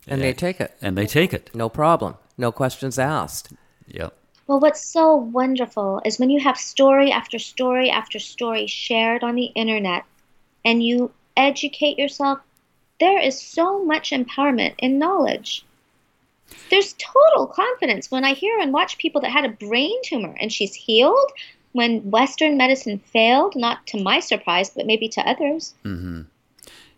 And 0.07 0.21
they 0.21 0.33
take 0.33 0.59
it. 0.59 0.75
And 0.81 0.97
they 0.97 1.05
take 1.05 1.33
it. 1.33 1.49
No 1.53 1.69
problem. 1.69 2.15
No 2.37 2.51
questions 2.51 2.97
asked. 2.99 3.53
Yep. 3.87 4.13
well 4.47 4.59
what's 4.59 4.85
so 4.85 5.15
wonderful 5.15 6.01
is 6.05 6.19
when 6.19 6.29
you 6.29 6.39
have 6.39 6.57
story 6.57 7.11
after 7.11 7.37
story 7.37 7.89
after 7.89 8.19
story 8.19 8.65
shared 8.67 9.23
on 9.23 9.35
the 9.35 9.51
internet 9.55 10.03
and 10.63 10.83
you 10.83 11.11
educate 11.35 11.97
yourself 11.97 12.39
there 12.99 13.19
is 13.19 13.39
so 13.39 13.83
much 13.83 14.11
empowerment 14.11 14.73
in 14.77 14.99
knowledge 14.99 15.65
there's 16.69 16.93
total 16.93 17.45
confidence 17.47 18.09
when 18.09 18.23
i 18.23 18.33
hear 18.33 18.57
and 18.59 18.73
watch 18.73 18.97
people 18.97 19.21
that 19.21 19.31
had 19.31 19.45
a 19.45 19.49
brain 19.67 19.95
tumor 20.03 20.35
and 20.39 20.51
she's 20.51 20.73
healed 20.73 21.31
when 21.73 22.09
western 22.09 22.55
medicine 22.57 22.99
failed 22.99 23.55
not 23.55 23.85
to 23.87 24.01
my 24.01 24.19
surprise 24.19 24.69
but 24.69 24.85
maybe 24.85 25.09
to 25.09 25.21
others 25.27 25.73
mm-hmm. 25.83 26.21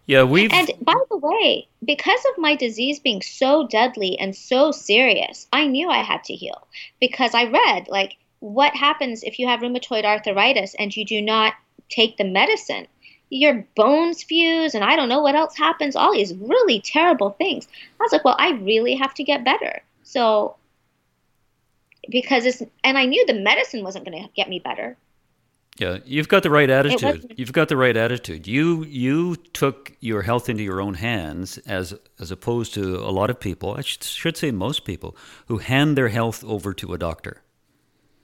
Yeah, 0.07 0.23
we've 0.23 0.53
And 0.53 0.71
by 0.81 0.95
the 1.09 1.17
way, 1.17 1.67
because 1.83 2.23
of 2.31 2.37
my 2.37 2.55
disease 2.55 2.99
being 2.99 3.21
so 3.21 3.67
deadly 3.67 4.19
and 4.19 4.35
so 4.35 4.71
serious, 4.71 5.47
I 5.51 5.65
knew 5.65 5.89
I 5.89 6.03
had 6.03 6.23
to 6.25 6.35
heal 6.35 6.67
because 6.99 7.33
I 7.33 7.45
read 7.45 7.87
like 7.87 8.17
what 8.39 8.75
happens 8.75 9.23
if 9.23 9.39
you 9.39 9.47
have 9.47 9.61
rheumatoid 9.61 10.05
arthritis 10.05 10.75
and 10.77 10.95
you 10.95 11.05
do 11.05 11.21
not 11.21 11.53
take 11.89 12.17
the 12.17 12.23
medicine. 12.23 12.87
Your 13.31 13.65
bones 13.75 14.21
fuse, 14.21 14.75
and 14.75 14.83
I 14.83 14.95
don't 14.95 15.09
know 15.09 15.21
what 15.21 15.35
else 15.35 15.57
happens, 15.57 15.95
all 15.95 16.13
these 16.13 16.35
really 16.35 16.79
terrible 16.79 17.31
things. 17.31 17.67
I 17.99 18.03
was 18.03 18.11
like, 18.11 18.23
well, 18.23 18.35
I 18.37 18.51
really 18.51 18.95
have 18.95 19.15
to 19.15 19.23
get 19.23 19.43
better. 19.43 19.81
So, 20.03 20.57
because 22.07 22.45
it's, 22.45 22.61
and 22.83 22.99
I 22.99 23.05
knew 23.05 23.25
the 23.25 23.33
medicine 23.33 23.83
wasn't 23.83 24.05
going 24.05 24.23
to 24.23 24.29
get 24.35 24.47
me 24.47 24.59
better. 24.59 24.95
Yeah, 25.77 25.97
you've 26.05 26.29
got 26.29 26.43
the 26.43 26.49
right 26.49 26.69
attitude. 26.69 27.33
You've 27.37 27.51
got 27.51 27.67
the 27.67 27.75
right 27.75 27.97
attitude. 27.97 28.47
You 28.47 28.83
you 28.85 29.35
took 29.35 29.91
your 29.99 30.21
health 30.21 30.47
into 30.47 30.63
your 30.63 30.79
own 30.79 30.93
hands 30.93 31.57
as 31.59 31.93
as 32.17 32.31
opposed 32.31 32.73
to 32.75 32.97
a 32.97 33.11
lot 33.11 33.29
of 33.29 33.39
people. 33.39 33.75
I 33.77 33.81
should, 33.81 34.03
should 34.03 34.37
say 34.37 34.51
most 34.51 34.85
people 34.85 35.17
who 35.47 35.57
hand 35.57 35.97
their 35.97 36.09
health 36.09 36.45
over 36.45 36.73
to 36.75 36.93
a 36.93 36.97
doctor. 36.97 37.41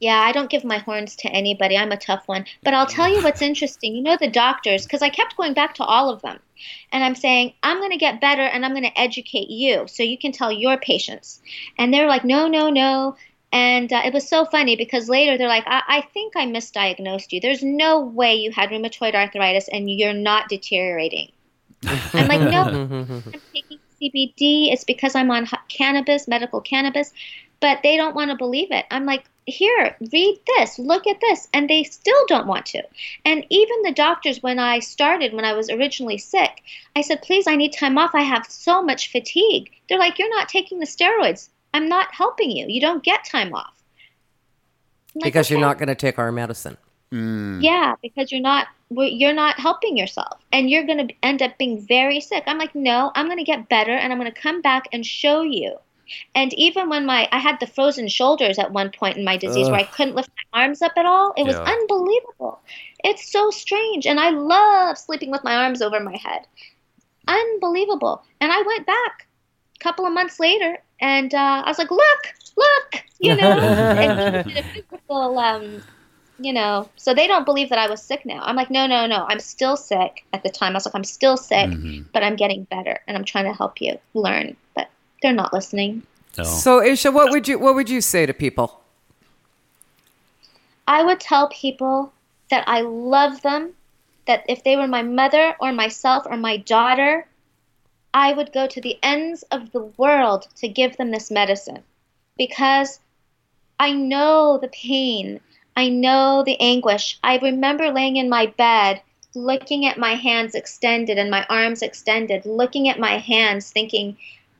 Yeah, 0.01 0.19
I 0.19 0.31
don't 0.31 0.49
give 0.49 0.63
my 0.63 0.79
horns 0.79 1.15
to 1.17 1.29
anybody. 1.29 1.77
I'm 1.77 1.91
a 1.91 1.97
tough 1.97 2.23
one. 2.25 2.45
But 2.63 2.73
I'll 2.73 2.87
tell 2.87 3.07
you 3.07 3.21
what's 3.23 3.41
interesting. 3.41 3.95
You 3.95 4.01
know, 4.01 4.17
the 4.19 4.31
doctors, 4.31 4.83
because 4.83 5.03
I 5.03 5.09
kept 5.09 5.37
going 5.37 5.53
back 5.53 5.75
to 5.75 5.83
all 5.83 6.09
of 6.09 6.23
them. 6.23 6.39
And 6.91 7.03
I'm 7.03 7.15
saying, 7.15 7.53
I'm 7.61 7.77
going 7.77 7.91
to 7.91 7.97
get 7.97 8.19
better 8.19 8.41
and 8.41 8.65
I'm 8.65 8.71
going 8.71 8.83
to 8.83 8.99
educate 8.99 9.49
you 9.49 9.85
so 9.87 10.03
you 10.03 10.17
can 10.17 10.31
tell 10.31 10.51
your 10.51 10.77
patients. 10.77 11.41
And 11.77 11.93
they're 11.93 12.07
like, 12.07 12.25
no, 12.25 12.47
no, 12.47 12.69
no. 12.69 13.15
And 13.51 13.91
uh, 13.91 14.01
it 14.05 14.13
was 14.13 14.27
so 14.27 14.45
funny 14.45 14.75
because 14.75 15.09
later 15.09 15.37
they're 15.37 15.47
like, 15.47 15.67
I-, 15.67 15.83
I 15.87 16.01
think 16.13 16.35
I 16.35 16.45
misdiagnosed 16.45 17.31
you. 17.31 17.41
There's 17.41 17.63
no 17.63 17.99
way 17.99 18.35
you 18.35 18.51
had 18.51 18.69
rheumatoid 18.69 19.13
arthritis 19.13 19.67
and 19.71 19.89
you're 19.89 20.13
not 20.13 20.49
deteriorating. 20.49 21.31
I'm 22.13 22.27
like, 22.27 22.41
no, 22.41 22.61
I'm 22.63 23.41
taking 23.53 23.79
CBD. 24.01 24.71
It's 24.71 24.83
because 24.83 25.15
I'm 25.15 25.31
on 25.31 25.47
cannabis, 25.67 26.27
medical 26.27 26.61
cannabis, 26.61 27.11
but 27.59 27.79
they 27.83 27.97
don't 27.97 28.15
want 28.15 28.31
to 28.31 28.37
believe 28.37 28.71
it. 28.71 28.85
I'm 28.91 29.05
like, 29.05 29.25
here, 29.45 29.97
read 30.13 30.39
this, 30.55 30.77
look 30.77 31.07
at 31.07 31.19
this, 31.19 31.47
and 31.53 31.69
they 31.69 31.83
still 31.83 32.25
don't 32.27 32.47
want 32.47 32.67
to. 32.67 32.83
And 33.25 33.45
even 33.49 33.81
the 33.81 33.91
doctors, 33.91 34.43
when 34.43 34.59
I 34.59 34.79
started, 34.79 35.33
when 35.33 35.45
I 35.45 35.53
was 35.53 35.69
originally 35.69 36.19
sick, 36.19 36.61
I 36.95 37.01
said, 37.01 37.23
please, 37.23 37.47
I 37.47 37.55
need 37.55 37.73
time 37.73 37.97
off. 37.97 38.11
I 38.13 38.21
have 38.21 38.45
so 38.47 38.83
much 38.83 39.11
fatigue. 39.11 39.71
They're 39.89 39.99
like, 39.99 40.19
you're 40.19 40.29
not 40.29 40.47
taking 40.47 40.79
the 40.79 40.85
steroids. 40.85 41.49
I'm 41.73 41.87
not 41.87 42.13
helping 42.13 42.51
you. 42.51 42.65
You 42.67 42.81
don't 42.81 43.03
get 43.03 43.23
time 43.25 43.53
off. 43.53 43.81
Like, 45.15 45.25
because 45.25 45.47
okay. 45.47 45.55
you're 45.55 45.61
not 45.61 45.77
going 45.77 45.87
to 45.87 45.95
take 45.95 46.19
our 46.19 46.31
medicine. 46.31 46.77
Mm. 47.11 47.61
Yeah, 47.61 47.95
because 48.01 48.31
you're 48.31 48.41
not 48.41 48.67
you're 48.89 49.33
not 49.33 49.59
helping 49.59 49.97
yourself 49.97 50.39
and 50.51 50.69
you're 50.69 50.85
going 50.85 51.07
to 51.07 51.13
end 51.23 51.41
up 51.41 51.57
being 51.57 51.85
very 51.85 52.21
sick. 52.21 52.43
I'm 52.47 52.57
like, 52.57 52.73
"No, 52.73 53.11
I'm 53.15 53.25
going 53.25 53.37
to 53.37 53.43
get 53.43 53.67
better 53.67 53.91
and 53.91 54.13
I'm 54.13 54.19
going 54.19 54.31
to 54.31 54.41
come 54.41 54.61
back 54.61 54.87
and 54.93 55.05
show 55.05 55.41
you." 55.41 55.77
And 56.35 56.53
even 56.53 56.89
when 56.89 57.05
my 57.05 57.27
I 57.31 57.39
had 57.39 57.59
the 57.59 57.67
frozen 57.67 58.07
shoulders 58.07 58.57
at 58.59 58.71
one 58.71 58.91
point 58.91 59.17
in 59.17 59.25
my 59.25 59.37
disease 59.37 59.67
Ugh. 59.67 59.71
where 59.71 59.81
I 59.81 59.83
couldn't 59.83 60.15
lift 60.15 60.29
my 60.53 60.61
arms 60.61 60.81
up 60.81 60.93
at 60.97 61.05
all, 61.05 61.33
it 61.35 61.45
was 61.45 61.55
unbelievable. 61.55 62.59
It's 63.03 63.31
so 63.31 63.49
strange 63.49 64.05
and 64.05 64.19
I 64.19 64.29
love 64.29 64.97
sleeping 64.97 65.31
with 65.31 65.43
my 65.43 65.55
arms 65.55 65.81
over 65.81 65.99
my 65.99 66.17
head. 66.17 66.47
Unbelievable. 67.27 68.23
And 68.39 68.51
I 68.51 68.61
went 68.61 68.85
back 68.85 69.27
a 69.75 69.83
couple 69.83 70.05
of 70.05 70.13
months 70.13 70.39
later 70.39 70.77
and 71.01 71.33
uh, 71.33 71.63
I 71.65 71.69
was 71.69 71.77
like, 71.77 71.91
"Look, 71.91 72.33
look," 72.55 73.03
you 73.19 73.35
know, 73.35 73.49
and 73.59 74.47
did 74.47 74.57
a 74.57 74.63
physical 74.63 75.37
um, 75.39 75.83
you 76.41 76.53
know, 76.53 76.89
so 76.95 77.13
they 77.13 77.27
don't 77.27 77.45
believe 77.45 77.69
that 77.69 77.77
I 77.77 77.87
was 77.87 78.01
sick 78.01 78.25
now. 78.25 78.41
I'm 78.43 78.55
like, 78.55 78.71
no, 78.71 78.87
no, 78.87 79.05
no, 79.05 79.25
I'm 79.27 79.39
still 79.39 79.77
sick 79.77 80.25
at 80.33 80.43
the 80.43 80.49
time. 80.49 80.73
I 80.73 80.77
was 80.77 80.85
like, 80.85 80.95
I'm 80.95 81.03
still 81.03 81.37
sick, 81.37 81.69
mm-hmm. 81.69 82.03
but 82.13 82.23
I'm 82.23 82.35
getting 82.35 82.63
better 82.65 82.99
and 83.07 83.15
I'm 83.15 83.23
trying 83.23 83.45
to 83.45 83.53
help 83.53 83.79
you 83.79 83.99
learn. 84.13 84.57
But 84.75 84.89
they're 85.21 85.33
not 85.33 85.53
listening. 85.53 86.03
No. 86.37 86.43
So, 86.43 86.81
Aisha, 86.81 87.13
what 87.13 87.31
would 87.31 87.47
you 87.47 87.59
what 87.59 87.75
would 87.75 87.89
you 87.89 88.01
say 88.01 88.25
to 88.25 88.33
people? 88.33 88.81
I 90.87 91.03
would 91.03 91.19
tell 91.19 91.47
people 91.49 92.11
that 92.49 92.63
I 92.67 92.81
love 92.81 93.41
them, 93.41 93.73
that 94.27 94.43
if 94.49 94.63
they 94.63 94.75
were 94.75 94.87
my 94.87 95.03
mother 95.03 95.55
or 95.59 95.71
myself 95.71 96.25
or 96.29 96.37
my 96.37 96.57
daughter, 96.57 97.27
I 98.13 98.33
would 98.33 98.51
go 98.51 98.67
to 98.67 98.81
the 98.81 98.97
ends 99.01 99.43
of 99.43 99.71
the 99.71 99.83
world 99.97 100.47
to 100.57 100.67
give 100.67 100.97
them 100.97 101.11
this 101.11 101.31
medicine 101.31 101.83
because 102.37 102.99
I 103.79 103.93
know 103.93 104.57
the 104.57 104.67
pain 104.67 105.39
I 105.75 105.87
know 105.87 106.43
the 106.45 106.59
anguish. 106.59 107.17
I 107.23 107.37
remember 107.37 107.91
laying 107.91 108.17
in 108.17 108.27
my 108.27 108.47
bed, 108.47 109.01
looking 109.33 109.85
at 109.85 109.97
my 109.97 110.15
hands 110.15 110.53
extended 110.53 111.17
and 111.17 111.31
my 111.31 111.45
arms 111.49 111.81
extended, 111.81 112.45
looking 112.45 112.89
at 112.89 112.99
my 112.99 113.17
hands, 113.17 113.71
thinking, 113.71 114.17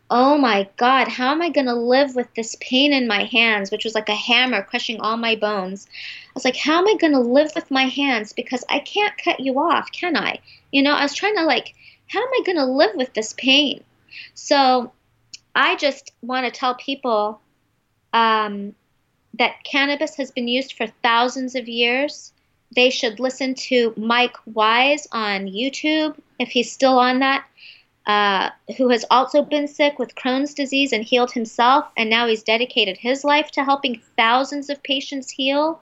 oh 0.10 0.38
my 0.38 0.70
God, 0.78 1.10
how 1.10 1.32
am 1.32 1.42
I 1.42 1.50
going 1.50 1.66
to 1.66 1.74
live 1.74 2.16
with 2.16 2.34
this 2.34 2.56
pain 2.62 2.94
in 2.94 3.08
my 3.08 3.26
hands, 3.26 3.72
which 3.72 3.84
was 3.84 3.94
like 3.94 4.08
a 4.08 4.16
hammer 4.16 4.64
crushing 4.64 5.02
all 5.02 5.18
my 5.18 5.36
bones? 5.36 5.88
I 6.30 6.32
was 6.34 6.46
like, 6.46 6.56
how 6.56 6.80
am 6.80 6.88
I 6.88 6.96
going 6.96 7.14
to 7.14 7.20
live 7.20 7.52
with 7.56 7.70
my 7.70 7.84
hands? 7.84 8.32
Because 8.32 8.64
I 8.70 8.80
can't 8.80 9.18
cut 9.18 9.42
you 9.42 9.60
off, 9.60 9.92
can 9.92 10.16
I? 10.16 10.40
You 10.72 10.82
know, 10.82 10.94
I 10.94 11.04
was 11.04 11.14
trying 11.14 11.36
to 11.36 11.44
like, 11.44 11.76
how 12.12 12.22
am 12.22 12.30
I 12.34 12.44
going 12.46 12.58
to 12.58 12.66
live 12.66 12.96
with 12.96 13.14
this 13.14 13.34
pain? 13.34 13.84
So 14.34 14.92
I 15.56 15.76
just 15.78 16.12
want 16.22 16.46
to 16.46 16.52
tell 16.52 16.76
people 16.76 17.40
um, 18.12 18.76
that 19.40 19.64
cannabis 19.64 20.16
has 20.16 20.32
been 20.32 20.48
used 20.48 20.74
for 20.74 20.88
thousands 21.04 21.56
of 21.56 21.70
years. 21.70 22.34
They 22.76 22.90
should 22.90 23.20
listen 23.20 23.56
to 23.56 23.94
Mike 23.96 24.36
Wise 24.46 25.08
on 25.12 25.48
YouTube, 25.48 26.18
if 26.38 26.50
he's 26.50 26.72
still 26.72 27.00
on 27.00 27.20
that, 27.20 27.46
uh, 28.06 28.50
who 28.78 28.90
has 28.90 29.06
also 29.10 29.42
been 29.42 29.68
sick 29.68 29.98
with 29.98 30.16
Crohn's 30.16 30.54
disease 30.54 30.92
and 30.92 31.04
healed 31.04 31.32
himself, 31.32 31.86
and 31.96 32.10
now 32.10 32.28
he's 32.28 32.44
dedicated 32.44 32.98
his 32.98 33.24
life 33.24 33.52
to 33.52 33.64
helping 33.64 34.02
thousands 34.18 34.70
of 34.70 34.84
patients 34.84 35.30
heal. 35.30 35.82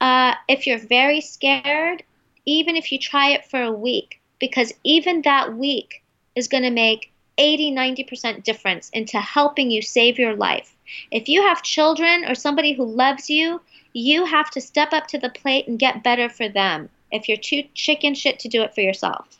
Uh, 0.00 0.34
if 0.48 0.66
you're 0.66 0.78
very 0.78 1.20
scared, 1.20 2.02
even 2.46 2.74
if 2.74 2.90
you 2.90 2.98
try 2.98 3.30
it 3.30 3.44
for 3.44 3.62
a 3.62 3.72
week, 3.72 4.21
because 4.42 4.72
even 4.82 5.22
that 5.22 5.56
week 5.56 6.02
is 6.34 6.48
going 6.48 6.64
to 6.64 6.70
make 6.70 7.12
80 7.38 7.70
90% 7.70 8.42
difference 8.42 8.90
into 8.90 9.20
helping 9.20 9.70
you 9.70 9.80
save 9.80 10.18
your 10.18 10.34
life. 10.34 10.74
If 11.12 11.28
you 11.28 11.42
have 11.42 11.62
children 11.62 12.24
or 12.24 12.34
somebody 12.34 12.72
who 12.72 12.84
loves 12.84 13.30
you, 13.30 13.60
you 13.92 14.24
have 14.24 14.50
to 14.50 14.60
step 14.60 14.92
up 14.92 15.06
to 15.06 15.18
the 15.18 15.30
plate 15.30 15.68
and 15.68 15.78
get 15.78 16.02
better 16.02 16.28
for 16.28 16.48
them 16.48 16.88
if 17.12 17.28
you're 17.28 17.38
too 17.38 17.62
chicken 17.74 18.14
shit 18.14 18.40
to 18.40 18.48
do 18.48 18.62
it 18.62 18.74
for 18.74 18.80
yourself. 18.80 19.38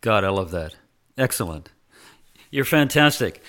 God, 0.00 0.24
I 0.24 0.30
love 0.30 0.52
that. 0.52 0.74
Excellent. 1.18 1.68
You're 2.50 2.64
fantastic. 2.64 3.42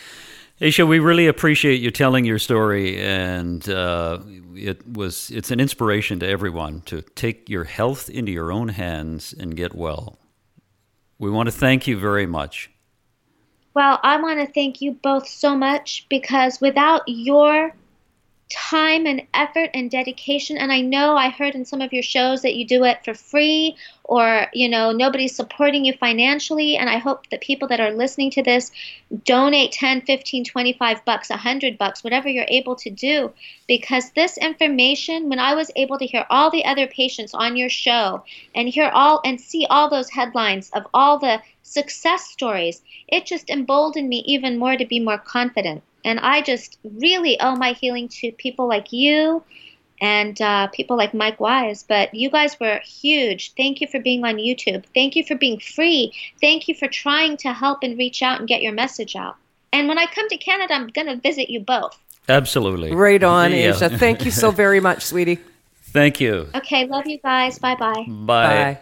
Aisha, 0.60 0.86
we 0.86 1.00
really 1.00 1.28
appreciate 1.28 1.82
you 1.82 1.90
telling 1.90 2.26
your 2.26 2.38
story, 2.38 3.02
and 3.02 3.68
uh, 3.70 4.20
it 4.56 4.86
was 4.88 5.32
it's 5.32 5.52
an 5.52 5.60
inspiration 5.60 6.20
to 6.20 6.28
everyone 6.28 6.82
to 6.82 7.02
take 7.02 7.50
your 7.50 7.64
health 7.64 8.10
into 8.10 8.32
your 8.32 8.52
own 8.52 8.68
hands 8.70 9.34
and 9.34 9.56
get 9.56 9.74
well. 9.74 10.20
We 11.20 11.30
want 11.30 11.48
to 11.48 11.52
thank 11.52 11.88
you 11.88 11.98
very 11.98 12.26
much. 12.26 12.70
Well, 13.74 14.00
I 14.04 14.22
want 14.22 14.40
to 14.40 14.54
thank 14.54 14.82
you 14.82 14.92
both 14.92 15.28
so 15.28 15.56
much 15.56 16.06
because 16.10 16.62
without 16.62 17.02
your 17.08 17.76
time 18.54 19.08
and 19.08 19.26
effort 19.34 19.72
and 19.74 19.90
dedication. 19.90 20.58
And 20.58 20.72
I 20.72 20.82
know 20.82 21.16
I 21.16 21.30
heard 21.30 21.56
in 21.56 21.66
some 21.66 21.82
of 21.82 21.92
your 21.92 22.04
shows 22.04 22.44
that 22.44 22.54
you 22.56 22.68
do 22.68 22.84
it 22.84 23.04
for 23.04 23.16
free 23.16 23.76
or 24.04 24.46
you 24.54 24.70
know 24.70 24.92
nobody's 24.92 25.36
supporting 25.36 25.86
you 25.86 25.94
financially. 25.94 26.78
And 26.78 26.88
I 26.88 27.00
hope 27.00 27.28
that 27.32 27.42
people 27.42 27.68
that 27.70 27.80
are 27.80 27.92
listening 27.92 28.30
to 28.32 28.44
this 28.44 28.72
donate 29.24 29.72
10, 29.72 30.02
15, 30.02 30.46
25 30.46 31.04
bucks, 31.04 31.30
100 31.30 31.80
bucks, 31.80 32.04
whatever 32.04 32.30
you're 32.30 32.46
able 32.48 32.76
to 32.76 32.92
do. 32.92 33.34
Because 33.68 34.12
this 34.12 34.38
information 34.38 35.30
when 35.30 35.40
I 35.40 35.56
was 35.56 35.72
able 35.76 35.98
to 35.98 36.06
hear 36.06 36.26
all 36.30 36.52
the 36.52 36.66
other 36.66 36.86
patients 36.86 37.34
on 37.34 37.58
your 37.58 37.70
show 37.70 38.24
and 38.54 38.70
hear 38.70 38.90
all 38.94 39.20
and 39.26 39.42
see 39.42 39.66
all 39.68 39.90
those 39.90 40.12
headlines 40.12 40.70
of 40.76 40.86
all 40.94 41.18
the 41.18 41.42
success 41.64 42.26
stories, 42.30 42.84
it 43.08 43.26
just 43.26 43.50
emboldened 43.50 44.10
me 44.10 44.24
even 44.28 44.60
more 44.60 44.78
to 44.78 44.86
be 44.86 45.00
more 45.00 45.18
confident. 45.18 45.82
And 46.04 46.20
I 46.20 46.42
just 46.42 46.78
really 46.84 47.40
owe 47.40 47.56
my 47.56 47.74
healing 47.74 48.08
to 48.10 48.32
people 48.32 48.68
like 48.68 48.92
you 48.92 49.44
and 50.02 50.40
uh, 50.42 50.68
people 50.68 50.98
like 50.98 51.14
Mike 51.14 51.40
Wise. 51.40 51.84
But 51.84 52.14
you 52.14 52.30
guys 52.30 52.60
were 52.60 52.80
huge. 52.84 53.54
Thank 53.56 53.80
you 53.80 53.88
for 53.88 54.00
being 54.00 54.26
on 54.26 54.36
YouTube. 54.36 54.84
Thank 54.94 55.16
you 55.16 55.24
for 55.24 55.36
being 55.36 55.60
free. 55.60 56.14
Thank 56.42 56.68
you 56.68 56.76
for 56.76 56.88
trying 56.88 57.38
to 57.38 57.54
help 57.54 57.80
and 57.84 57.98
reach 57.98 58.22
out 58.22 58.40
and 58.40 58.48
get 58.48 58.62
your 58.62 58.74
message 58.74 59.16
out. 59.16 59.38
And 59.72 59.88
when 59.88 59.98
I 59.98 60.06
come 60.08 60.28
to 60.30 60.38
Canada, 60.38 60.74
I'm 60.74 60.88
going 60.88 61.08
to 61.08 61.16
visit 61.16 61.50
you 61.50 61.60
both. 61.60 61.98
Absolutely. 62.30 62.94
Right 62.94 63.24
on, 63.24 63.52
yeah. 63.52 63.72
Aisha. 63.72 63.98
Thank 63.98 64.24
you 64.26 64.32
so 64.32 64.52
very 64.52 64.80
much, 64.80 65.04
sweetie. 65.04 65.40
Thank 65.94 66.20
you. 66.20 66.48
Okay, 66.56 66.88
love 66.88 67.06
you 67.06 67.20
guys. 67.20 67.60
Bye-bye. 67.60 68.06
Bye. 68.08 68.08
Bye. 68.08 68.80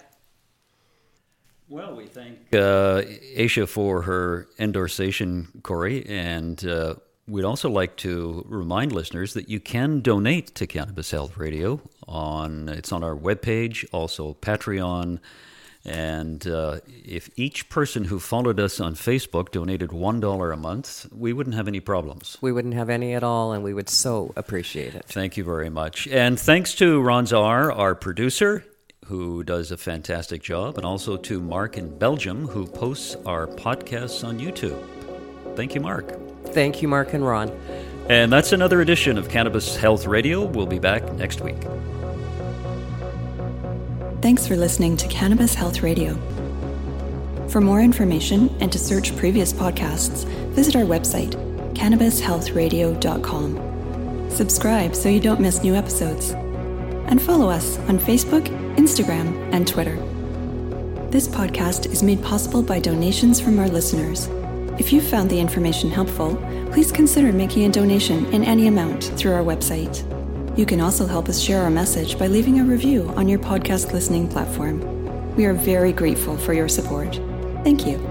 Well, 1.68 1.96
we 1.96 2.06
thank 2.06 2.38
uh, 2.54 3.02
Aisha 3.38 3.66
for 3.68 4.02
her 4.02 4.48
endorsation, 4.60 5.64
Corey, 5.64 6.06
and 6.06 6.64
uh, 6.66 6.96
we'd 7.28 7.46
also 7.46 7.70
like 7.70 7.96
to 7.98 8.46
remind 8.48 8.92
listeners 8.92 9.34
that 9.34 9.50
you 9.50 9.60
can 9.60 10.02
donate 10.02 10.54
to 10.56 10.68
Cannabis 10.68 11.12
Health 11.12 11.38
Radio 11.38 11.82
on 12.08 12.70
it's 12.70 12.92
on 12.92 13.04
our 13.04 13.16
webpage, 13.16 13.86
also 13.92 14.36
Patreon. 14.42 15.20
And 15.84 16.46
uh, 16.46 16.82
if 16.88 17.32
each 17.36 17.68
person 17.70 18.04
who 18.04 18.20
followed 18.20 18.60
us 18.60 18.80
on 18.80 18.94
Facebook 18.94 19.50
donated 19.50 19.90
$1 19.90 20.54
a 20.54 20.58
month, 20.58 21.08
we 21.12 21.34
wouldn't 21.34 21.56
have 21.56 21.68
any 21.68 21.80
problems. 21.80 22.38
We 22.40 22.52
wouldn't 22.52 22.76
have 22.76 22.92
any 22.92 23.16
at 23.16 23.24
all, 23.24 23.52
and 23.52 23.64
we 23.64 23.74
would 23.74 23.90
so 23.90 24.32
appreciate 24.36 24.94
it. 24.94 25.06
Thank 25.06 25.38
you 25.38 25.44
very 25.44 25.70
much. 25.70 26.08
And 26.08 26.40
thanks 26.40 26.76
to 26.76 27.02
Ron 27.02 27.26
Zar, 27.26 27.72
our 27.72 27.96
producer 27.96 28.64
who 29.06 29.44
does 29.44 29.72
a 29.72 29.78
fantastic 29.78 30.42
job, 30.42 30.78
and 30.78 30.86
also 30.86 31.18
to 31.18 31.42
Mark 31.42 31.78
in 31.78 31.98
Belgium, 31.98 32.48
who 32.48 32.66
posts 32.66 33.16
our 33.26 33.46
podcasts 33.46 34.26
on 34.26 34.40
YouTube. 34.40 34.82
Thank 35.58 35.76
you, 35.76 35.82
Mark. 35.82 36.31
Thank 36.54 36.82
you, 36.82 36.88
Mark 36.88 37.14
and 37.14 37.26
Ron. 37.26 37.52
And 38.10 38.32
that's 38.32 38.52
another 38.52 38.82
edition 38.82 39.18
of 39.18 39.30
Cannabis 39.30 39.76
Health 39.76 40.06
Radio. 40.06 40.46
We'll 40.46 40.66
be 40.66 40.80
back 40.80 41.14
next 41.14 41.42
week. 41.42 41.58
Thanks 44.22 44.48
for 44.48 44.56
listening 44.56 44.98
to 44.98 45.08
Cannabis 45.08 45.54
Health 45.54 45.82
Radio. 45.82 46.16
For 47.48 47.62
more 47.62 47.82
information 47.82 48.56
and 48.60 48.72
to 48.72 48.80
search 48.80 49.16
previous 49.18 49.52
podcasts, 49.52 50.26
visit 50.54 50.76
our 50.76 50.84
website, 50.84 51.32
cannabishealthradio.com. 51.74 54.30
Subscribe 54.30 54.96
so 54.96 55.10
you 55.10 55.20
don't 55.20 55.42
miss 55.42 55.64
new 55.64 55.76
episodes. 55.76 56.32
And 56.32 57.22
follow 57.22 57.50
us 57.50 57.78
on 57.90 58.00
Facebook, 58.00 58.46
Instagram, 58.76 59.54
and 59.54 59.68
Twitter. 59.68 59.98
This 61.10 61.28
podcast 61.28 61.92
is 61.92 62.04
made 62.04 62.24
possible 62.24 62.64
by 62.64 62.80
donations 62.80 63.42
from 63.42 63.60
our 63.60 63.68
listeners. 63.68 64.30
If 64.80 64.92
you 64.92 65.02
found 65.02 65.30
the 65.30 65.40
information 65.40 65.90
helpful, 65.90 66.36
please 66.72 66.92
consider 66.92 67.32
making 67.32 67.66
a 67.66 67.72
donation 67.72 68.26
in 68.34 68.44
any 68.44 68.68
amount 68.68 69.04
through 69.18 69.34
our 69.34 69.44
website. 69.44 70.08
You 70.58 70.66
can 70.66 70.82
also 70.82 71.06
help 71.06 71.30
us 71.30 71.40
share 71.40 71.62
our 71.62 71.70
message 71.70 72.18
by 72.18 72.28
leaving 72.28 72.60
a 72.60 72.66
review 72.66 73.14
on 73.16 73.30
your 73.30 73.40
podcast 73.40 73.94
listening 73.94 74.28
platform. 74.28 74.80
We 75.36 75.46
are 75.46 75.54
very 75.54 75.94
grateful 75.94 76.38
for 76.38 76.54
your 76.54 76.68
support. 76.68 77.20
Thank 77.64 77.86
you. 77.86 78.11